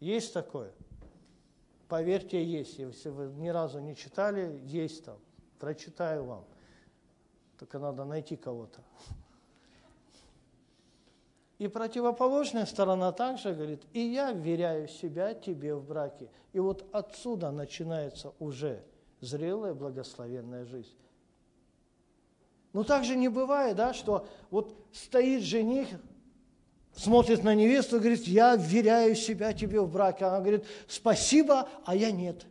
Есть 0.00 0.32
такое? 0.32 0.72
Поверьте, 1.88 2.44
есть. 2.44 2.78
Если 2.78 3.10
вы 3.10 3.26
ни 3.36 3.48
разу 3.48 3.80
не 3.80 3.94
читали, 3.94 4.60
есть 4.64 5.04
там. 5.04 5.18
Прочитаю 5.58 6.24
вам. 6.24 6.44
Только 7.58 7.78
надо 7.78 8.04
найти 8.04 8.36
кого-то. 8.36 8.80
И 11.58 11.68
противоположная 11.68 12.66
сторона 12.66 13.12
также 13.12 13.54
говорит, 13.54 13.82
и 13.92 14.00
я 14.00 14.32
вверяю 14.32 14.88
себя 14.88 15.34
тебе 15.34 15.74
в 15.74 15.84
браке. 15.86 16.28
И 16.52 16.58
вот 16.58 16.84
отсюда 16.92 17.52
начинается 17.52 18.32
уже 18.38 18.82
зрелая 19.20 19.72
благословенная 19.72 20.64
жизнь. 20.64 20.96
Но 22.72 22.82
также 22.82 23.14
не 23.14 23.28
бывает, 23.28 23.76
да, 23.76 23.94
что 23.94 24.26
вот 24.50 24.76
стоит 24.92 25.42
жених 25.42 25.88
смотрит 26.96 27.42
на 27.42 27.54
невесту 27.54 27.96
и 27.96 28.00
говорит, 28.00 28.26
я 28.26 28.56
вверяю 28.56 29.14
себя 29.14 29.52
тебе 29.52 29.80
в 29.80 29.90
браке. 29.90 30.24
Она 30.24 30.40
говорит, 30.40 30.64
спасибо, 30.86 31.68
а 31.84 31.94
я 31.94 32.10
нет. 32.10 32.46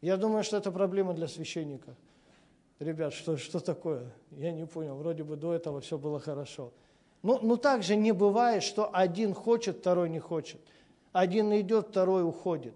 Я 0.00 0.16
думаю, 0.16 0.44
что 0.44 0.58
это 0.58 0.70
проблема 0.70 1.14
для 1.14 1.28
священника. 1.28 1.94
Ребят, 2.78 3.14
что, 3.14 3.36
что 3.36 3.60
такое? 3.60 4.12
Я 4.32 4.52
не 4.52 4.66
понял. 4.66 4.96
Вроде 4.96 5.24
бы 5.24 5.36
до 5.36 5.54
этого 5.54 5.80
все 5.80 5.96
было 5.96 6.20
хорошо. 6.20 6.72
Но, 7.22 7.38
но 7.40 7.56
так 7.56 7.82
же 7.82 7.96
не 7.96 8.12
бывает, 8.12 8.62
что 8.62 8.90
один 8.92 9.32
хочет, 9.32 9.78
второй 9.78 10.10
не 10.10 10.18
хочет. 10.18 10.60
Один 11.12 11.58
идет, 11.58 11.88
второй 11.88 12.22
уходит. 12.22 12.74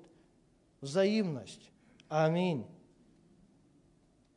Взаимность. 0.81 1.71
Аминь. 2.09 2.65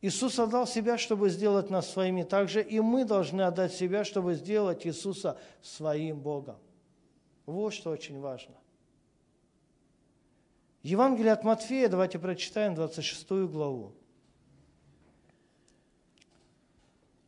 Иисус 0.02 0.40
отдал 0.40 0.66
себя, 0.66 0.98
чтобы 0.98 1.30
сделать 1.30 1.70
нас 1.70 1.90
своими. 1.90 2.24
Также 2.24 2.64
и 2.64 2.80
мы 2.80 3.06
должны 3.06 3.44
отдать 3.44 3.74
себя, 3.74 4.04
чтобы 4.04 4.34
сделать 4.34 4.86
Иисуса 4.88 5.40
своим 5.62 6.20
Богом. 6.20 6.58
Вот 7.46 7.74
что 7.74 7.92
очень 7.92 8.20
важно. 8.20 8.56
Евангелие 10.82 11.32
от 11.32 11.44
Матфея, 11.44 11.88
давайте 11.88 12.18
прочитаем 12.18 12.74
26 12.74 13.30
главу. 13.52 13.94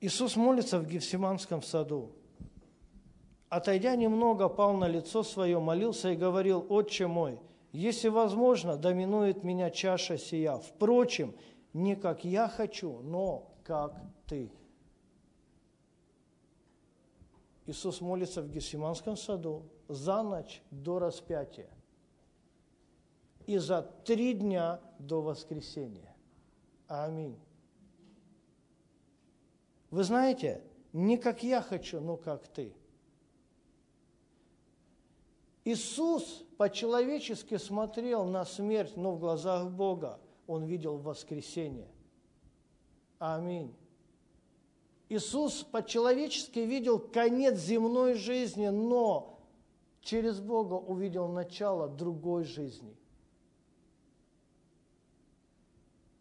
Иисус 0.01 0.35
молится 0.35 0.79
в 0.79 0.87
Гефсиманском 0.87 1.61
саду. 1.61 2.11
Отойдя 3.49 3.95
немного, 3.95 4.49
пал 4.49 4.73
на 4.73 4.87
лицо 4.87 5.21
свое, 5.21 5.59
молился 5.59 6.09
и 6.11 6.15
говорил, 6.15 6.65
«Отче 6.69 7.05
мой, 7.05 7.39
если 7.71 8.07
возможно, 8.07 8.77
доминует 8.77 9.43
меня 9.43 9.69
чаша 9.69 10.17
сия. 10.17 10.57
Впрочем, 10.57 11.35
не 11.73 11.95
как 11.95 12.23
я 12.23 12.47
хочу, 12.47 12.99
но 12.99 13.51
как 13.63 13.99
ты. 14.27 14.51
Иисус 17.65 18.01
молится 18.01 18.41
в 18.41 18.49
Гефсиманском 18.49 19.17
саду 19.17 19.63
за 19.87 20.21
ночь 20.21 20.61
до 20.69 20.99
распятия 20.99 21.69
и 23.45 23.57
за 23.57 23.81
три 23.81 24.33
дня 24.33 24.79
до 24.99 25.21
воскресения. 25.21 26.13
Аминь. 26.87 27.39
Вы 29.89 30.03
знаете, 30.03 30.63
не 30.91 31.17
как 31.17 31.43
я 31.43 31.61
хочу, 31.61 31.99
но 32.01 32.17
как 32.17 32.47
ты. 32.47 32.75
Иисус 35.65 36.43
по-человечески 36.57 37.57
смотрел 37.57 38.25
на 38.25 38.43
смерть, 38.43 38.97
но 38.97 39.13
в 39.13 39.19
глазах 39.19 39.69
Бога 39.69 40.19
он 40.47 40.65
видел 40.65 40.97
воскресение. 40.97 41.87
Аминь. 43.19 43.73
Иисус 45.09 45.63
по-человечески 45.63 46.59
видел 46.59 46.99
конец 46.99 47.57
земной 47.59 48.15
жизни, 48.15 48.67
но 48.67 49.39
через 50.01 50.39
Бога 50.39 50.73
увидел 50.73 51.27
начало 51.27 51.87
другой 51.87 52.43
жизни. 52.43 52.95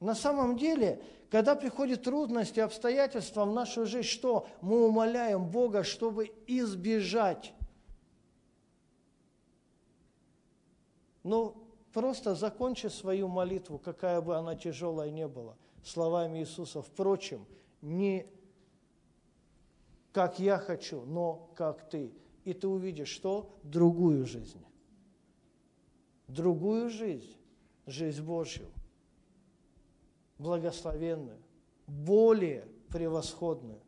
На 0.01 0.15
самом 0.15 0.57
деле, 0.57 1.03
когда 1.31 1.55
приходят 1.55 2.03
трудности, 2.03 2.61
обстоятельства 2.61 3.45
в 3.45 3.53
нашу 3.53 3.87
жизнь, 3.87 4.09
что 4.09 4.49
мы 4.61 4.87
умоляем 4.87 5.49
Бога, 5.49 5.85
чтобы 5.85 6.33
избежать. 6.47 7.55
Но 11.23 11.62
Просто 11.93 12.35
закончи 12.35 12.87
свою 12.87 13.29
молитву, 13.29 13.79
какая 13.79 14.21
бы 14.21 14.37
она 14.37 14.55
тяжелая 14.55 15.11
ни 15.11 15.25
была, 15.25 15.57
словами 15.85 16.39
Иисуса. 16.39 16.81
Впрочем, 16.81 17.47
не 17.83 18.27
как 20.13 20.39
я 20.39 20.59
хочу, 20.59 21.03
но 21.03 21.51
как 21.55 21.89
ты. 21.89 22.13
И 22.45 22.53
ты 22.53 22.69
увидишь 22.69 23.09
что? 23.09 23.51
Другую 23.63 24.27
жизнь. 24.27 24.63
Другую 26.29 26.91
жизнь, 26.91 27.37
жизнь 27.87 28.23
Божью, 28.23 28.69
благословенную, 30.39 31.39
более 31.87 32.67
превосходную. 32.89 33.81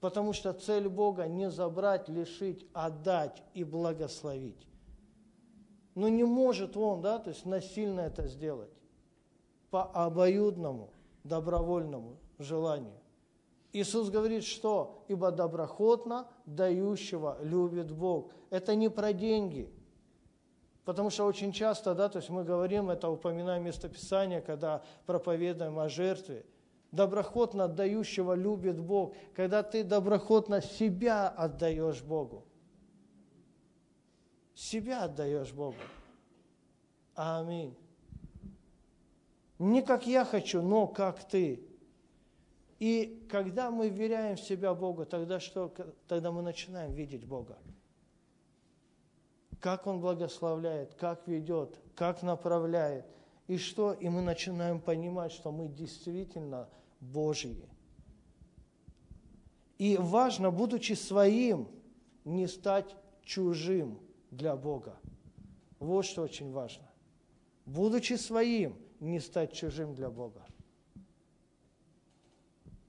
Потому 0.00 0.32
что 0.32 0.52
цель 0.52 0.88
Бога 0.88 1.26
не 1.26 1.50
забрать, 1.50 2.08
лишить, 2.08 2.66
отдать 2.72 3.42
и 3.54 3.64
благословить. 3.64 4.66
Но 5.98 6.08
не 6.08 6.22
может 6.22 6.76
он, 6.76 7.02
да, 7.02 7.18
то 7.18 7.30
есть 7.30 7.44
насильно 7.44 8.02
это 8.02 8.28
сделать 8.28 8.70
по 9.68 9.82
обоюдному, 9.82 10.92
добровольному 11.24 12.18
желанию. 12.38 12.94
Иисус 13.72 14.08
говорит, 14.08 14.44
что 14.44 15.02
«ибо 15.08 15.32
доброхотно 15.32 16.28
дающего 16.46 17.38
любит 17.42 17.90
Бог». 17.90 18.30
Это 18.48 18.76
не 18.76 18.88
про 18.88 19.12
деньги. 19.12 19.68
Потому 20.84 21.10
что 21.10 21.24
очень 21.24 21.50
часто, 21.50 21.96
да, 21.96 22.08
то 22.08 22.18
есть 22.18 22.30
мы 22.30 22.44
говорим, 22.44 22.90
это 22.90 23.10
упоминаем 23.10 23.64
местописание, 23.64 24.40
когда 24.40 24.84
проповедуем 25.04 25.80
о 25.80 25.88
жертве. 25.88 26.46
Доброхотно 26.92 27.66
дающего 27.66 28.34
любит 28.34 28.78
Бог, 28.78 29.14
когда 29.34 29.64
ты 29.64 29.82
доброхотно 29.82 30.62
себя 30.62 31.28
отдаешь 31.28 32.02
Богу 32.02 32.47
себя 34.58 35.04
отдаешь 35.04 35.52
Богу. 35.52 35.76
Аминь. 37.14 37.76
Не 39.58 39.82
как 39.82 40.06
я 40.06 40.24
хочу, 40.24 40.62
но 40.62 40.86
как 40.86 41.28
ты. 41.28 41.64
И 42.78 43.26
когда 43.30 43.70
мы 43.70 43.88
веряем 43.88 44.36
в 44.36 44.40
себя 44.40 44.74
Богу, 44.74 45.04
тогда 45.04 45.40
что? 45.40 45.72
Тогда 46.06 46.30
мы 46.32 46.42
начинаем 46.42 46.92
видеть 46.92 47.24
Бога. 47.24 47.58
Как 49.60 49.86
Он 49.86 50.00
благословляет, 50.00 50.94
как 50.94 51.26
ведет, 51.26 51.78
как 51.94 52.22
направляет. 52.22 53.06
И 53.48 53.58
что? 53.58 53.92
И 53.92 54.08
мы 54.08 54.22
начинаем 54.22 54.80
понимать, 54.80 55.32
что 55.32 55.50
мы 55.50 55.68
действительно 55.68 56.68
Божьи. 57.00 57.68
И 59.78 59.96
важно, 59.96 60.50
будучи 60.50 60.92
своим, 60.92 61.68
не 62.24 62.46
стать 62.46 62.94
чужим 63.22 64.00
для 64.30 64.56
Бога. 64.56 64.96
Вот 65.78 66.04
что 66.04 66.22
очень 66.22 66.52
важно. 66.52 66.88
Будучи 67.64 68.14
своим, 68.14 68.76
не 69.00 69.20
стать 69.20 69.52
чужим 69.52 69.94
для 69.94 70.10
Бога. 70.10 70.44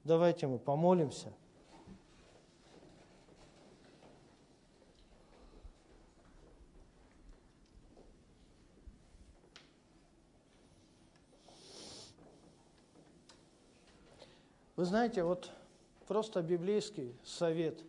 Давайте 0.04 0.48
мы 0.48 0.58
помолимся. 0.58 1.34
Вы 14.76 14.86
знаете, 14.86 15.24
вот 15.24 15.52
просто 16.08 16.42
библейский 16.42 17.14
совет 17.24 17.84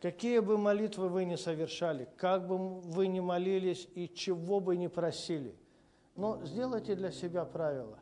Какие 0.00 0.38
бы 0.38 0.56
молитвы 0.56 1.10
вы 1.10 1.26
ни 1.26 1.36
совершали, 1.36 2.08
как 2.16 2.46
бы 2.46 2.80
вы 2.80 3.06
ни 3.06 3.20
молились 3.20 3.86
и 3.94 4.08
чего 4.08 4.58
бы 4.58 4.74
ни 4.76 4.86
просили, 4.86 5.54
но 6.16 6.42
сделайте 6.46 6.94
для 6.94 7.12
себя 7.12 7.44
правило. 7.44 7.98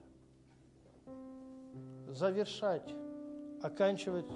Завершать, 2.06 2.94
оканчивать 3.62 4.30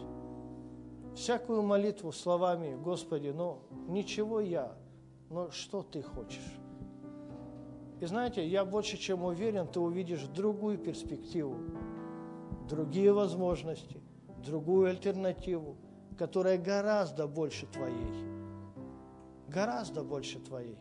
всякую 1.14 1.62
молитву 1.62 2.10
словами 2.10 2.74
«Господи, 2.74 3.28
ну 3.28 3.60
ничего 3.86 4.40
я, 4.40 4.76
но 5.30 5.52
что 5.52 5.84
Ты 5.84 6.02
хочешь?» 6.02 6.58
И 8.00 8.06
знаете, 8.06 8.44
я 8.44 8.64
больше 8.64 8.96
чем 8.96 9.22
уверен, 9.22 9.68
ты 9.68 9.78
увидишь 9.78 10.24
другую 10.24 10.78
перспективу, 10.78 11.54
другие 12.68 13.12
возможности, 13.12 14.00
другую 14.44 14.90
альтернативу– 14.90 15.76
которая 16.22 16.56
гораздо 16.56 17.26
больше 17.26 17.66
твоей. 17.66 18.14
Гораздо 19.48 20.04
больше 20.04 20.38
твоей. 20.38 20.78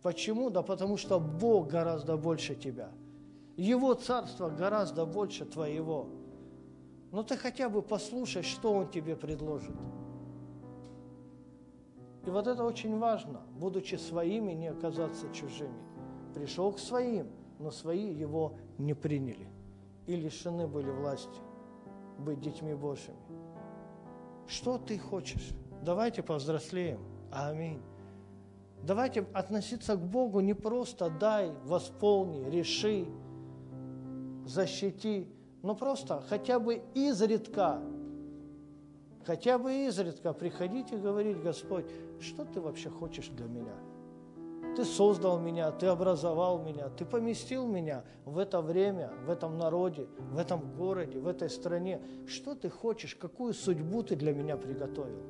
Почему? 0.00 0.48
Да 0.48 0.62
потому 0.62 0.96
что 0.96 1.18
Бог 1.18 1.66
гораздо 1.66 2.16
больше 2.16 2.54
тебя. 2.54 2.92
Его 3.56 3.94
царство 3.94 4.48
гораздо 4.48 5.06
больше 5.06 5.44
твоего. 5.44 6.06
Но 7.10 7.24
ты 7.24 7.36
хотя 7.36 7.68
бы 7.68 7.82
послушай, 7.82 8.42
что 8.42 8.72
Он 8.72 8.88
тебе 8.88 9.16
предложит. 9.16 9.74
И 12.24 12.30
вот 12.30 12.46
это 12.46 12.62
очень 12.62 12.96
важно, 13.00 13.40
будучи 13.58 13.96
своими, 13.96 14.52
не 14.52 14.68
оказаться 14.68 15.26
чужими. 15.32 15.82
Пришел 16.32 16.72
к 16.72 16.78
своим, 16.78 17.26
но 17.58 17.72
свои 17.72 18.14
его 18.14 18.54
не 18.78 18.94
приняли 18.94 19.48
и 20.06 20.14
лишены 20.14 20.68
были 20.68 20.90
власти 20.90 21.40
быть 22.18 22.40
детьми 22.40 22.74
Божьими. 22.74 23.31
Что 24.52 24.76
ты 24.76 24.98
хочешь? 24.98 25.48
Давайте 25.82 26.22
повзрослеем. 26.22 27.00
Аминь. 27.32 27.80
Давайте 28.82 29.26
относиться 29.32 29.96
к 29.96 30.00
Богу 30.00 30.40
не 30.40 30.52
просто 30.52 31.08
дай, 31.08 31.52
восполни, 31.64 32.50
реши, 32.50 33.06
защити, 34.44 35.26
но 35.62 35.74
просто 35.74 36.22
хотя 36.28 36.58
бы 36.58 36.82
изредка 36.94 37.80
хотя 39.24 39.56
бы 39.56 39.86
изредка 39.86 40.34
приходить 40.34 40.92
и 40.92 40.96
говорить, 40.96 41.40
Господь, 41.40 41.86
что 42.20 42.44
ты 42.44 42.60
вообще 42.60 42.90
хочешь 42.90 43.28
для 43.28 43.46
меня? 43.46 43.74
Ты 44.76 44.84
создал 44.84 45.38
меня, 45.38 45.70
ты 45.70 45.86
образовал 45.86 46.62
меня, 46.62 46.88
ты 46.88 47.04
поместил 47.04 47.66
меня 47.66 48.04
в 48.24 48.38
это 48.38 48.62
время, 48.62 49.12
в 49.26 49.30
этом 49.30 49.58
народе, 49.58 50.06
в 50.30 50.38
этом 50.38 50.74
городе, 50.76 51.18
в 51.18 51.26
этой 51.26 51.50
стране. 51.50 52.00
Что 52.26 52.54
ты 52.54 52.70
хочешь, 52.70 53.14
какую 53.14 53.52
судьбу 53.52 54.02
ты 54.02 54.16
для 54.16 54.32
меня 54.32 54.56
приготовил? 54.56 55.22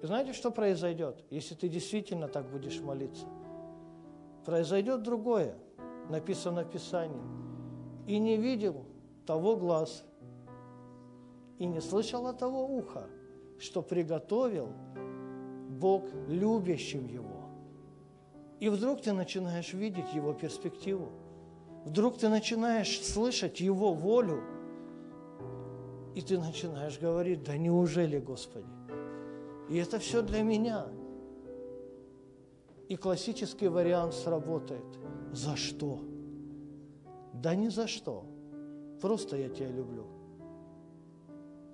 И 0.00 0.06
знаете, 0.06 0.32
что 0.32 0.50
произойдет, 0.50 1.24
если 1.30 1.54
ты 1.54 1.68
действительно 1.68 2.28
так 2.28 2.48
будешь 2.50 2.80
молиться? 2.80 3.26
Произойдет 4.44 5.02
другое, 5.02 5.56
написано 6.08 6.64
в 6.64 6.70
Писании. 6.70 7.22
«И 8.06 8.18
не 8.18 8.36
видел 8.36 8.84
того 9.26 9.56
глаз, 9.56 10.04
и 11.58 11.66
не 11.66 11.80
слышал 11.80 12.32
того 12.32 12.66
уха, 12.66 13.06
что 13.58 13.82
приготовил 13.82 14.68
Бог 15.68 16.04
любящим 16.26 17.06
его». 17.06 17.31
И 18.62 18.68
вдруг 18.68 19.00
ты 19.00 19.12
начинаешь 19.12 19.72
видеть 19.72 20.14
его 20.14 20.32
перспективу. 20.32 21.08
Вдруг 21.84 22.16
ты 22.16 22.28
начинаешь 22.28 23.02
слышать 23.02 23.58
его 23.58 23.92
волю. 23.92 24.40
И 26.14 26.20
ты 26.22 26.38
начинаешь 26.38 26.96
говорить, 27.00 27.42
да 27.42 27.56
неужели, 27.56 28.20
Господи? 28.20 28.68
И 29.68 29.76
это 29.78 29.98
все 29.98 30.22
для 30.22 30.42
меня. 30.42 30.86
И 32.88 32.94
классический 32.94 33.66
вариант 33.66 34.14
сработает. 34.14 34.86
За 35.32 35.56
что? 35.56 35.98
Да 37.34 37.56
ни 37.56 37.66
за 37.66 37.88
что. 37.88 38.24
Просто 39.00 39.38
я 39.38 39.48
тебя 39.48 39.70
люблю. 39.70 40.06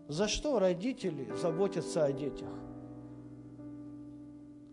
За 0.08 0.26
что 0.26 0.58
родители 0.58 1.30
заботятся 1.36 2.06
о 2.06 2.12
детях? 2.12 2.48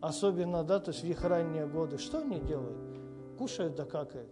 Особенно, 0.06 0.64
да, 0.64 0.80
то 0.80 0.92
есть 0.92 1.04
в 1.04 1.08
их 1.08 1.24
ранние 1.24 1.66
годы. 1.66 1.98
Что 1.98 2.20
они 2.20 2.40
делают? 2.40 2.78
Кушают 3.40 3.74
да 3.74 3.86
какают. 3.86 4.30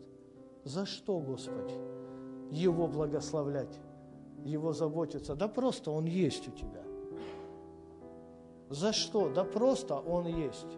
За 0.63 0.85
что, 0.85 1.17
Господи? 1.17 1.73
Его 2.51 2.85
благословлять, 2.87 3.79
Его 4.45 4.71
заботиться. 4.73 5.33
Да 5.33 5.47
просто 5.47 5.89
Он 5.89 6.05
есть 6.05 6.47
у 6.47 6.51
тебя. 6.51 6.83
За 8.69 8.93
что? 8.93 9.29
Да 9.29 9.43
просто 9.43 9.95
Он 9.95 10.27
есть. 10.27 10.77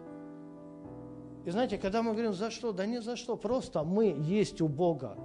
И 1.44 1.50
знаете, 1.50 1.76
когда 1.76 2.02
мы 2.02 2.12
говорим 2.12 2.32
«за 2.32 2.50
что?», 2.50 2.72
да 2.72 2.86
не 2.86 3.02
за 3.02 3.16
что, 3.16 3.36
просто 3.36 3.84
мы 3.84 4.16
есть 4.18 4.62
у 4.62 4.66
Бога. 4.66 5.18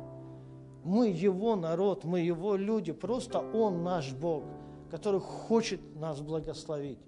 Мы 0.83 1.07
Его 1.07 1.55
народ, 1.55 2.03
мы 2.03 2.19
Его 2.19 2.57
люди, 2.57 2.91
просто 2.91 3.39
Он 3.39 3.83
наш 3.83 4.11
Бог, 4.11 4.43
который 4.89 5.21
хочет 5.21 5.79
нас 5.95 6.19
благословить 6.19 6.99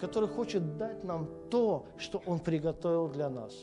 который 0.00 0.28
хочет 0.28 0.76
дать 0.76 1.04
нам 1.04 1.28
то, 1.50 1.86
что 1.98 2.22
Он 2.26 2.38
приготовил 2.40 3.08
для 3.08 3.28
нас. 3.28 3.54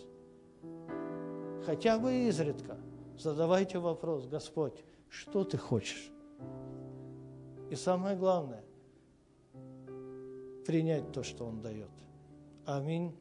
Хотя 1.65 1.97
бы 1.97 2.13
изредка 2.27 2.77
задавайте 3.17 3.79
вопрос, 3.79 4.27
Господь, 4.27 4.83
что 5.09 5.43
Ты 5.43 5.57
хочешь? 5.57 6.11
И 7.69 7.75
самое 7.75 8.15
главное, 8.15 8.63
принять 10.65 11.11
то, 11.11 11.23
что 11.23 11.45
Он 11.45 11.61
дает. 11.61 11.91
Аминь. 12.65 13.15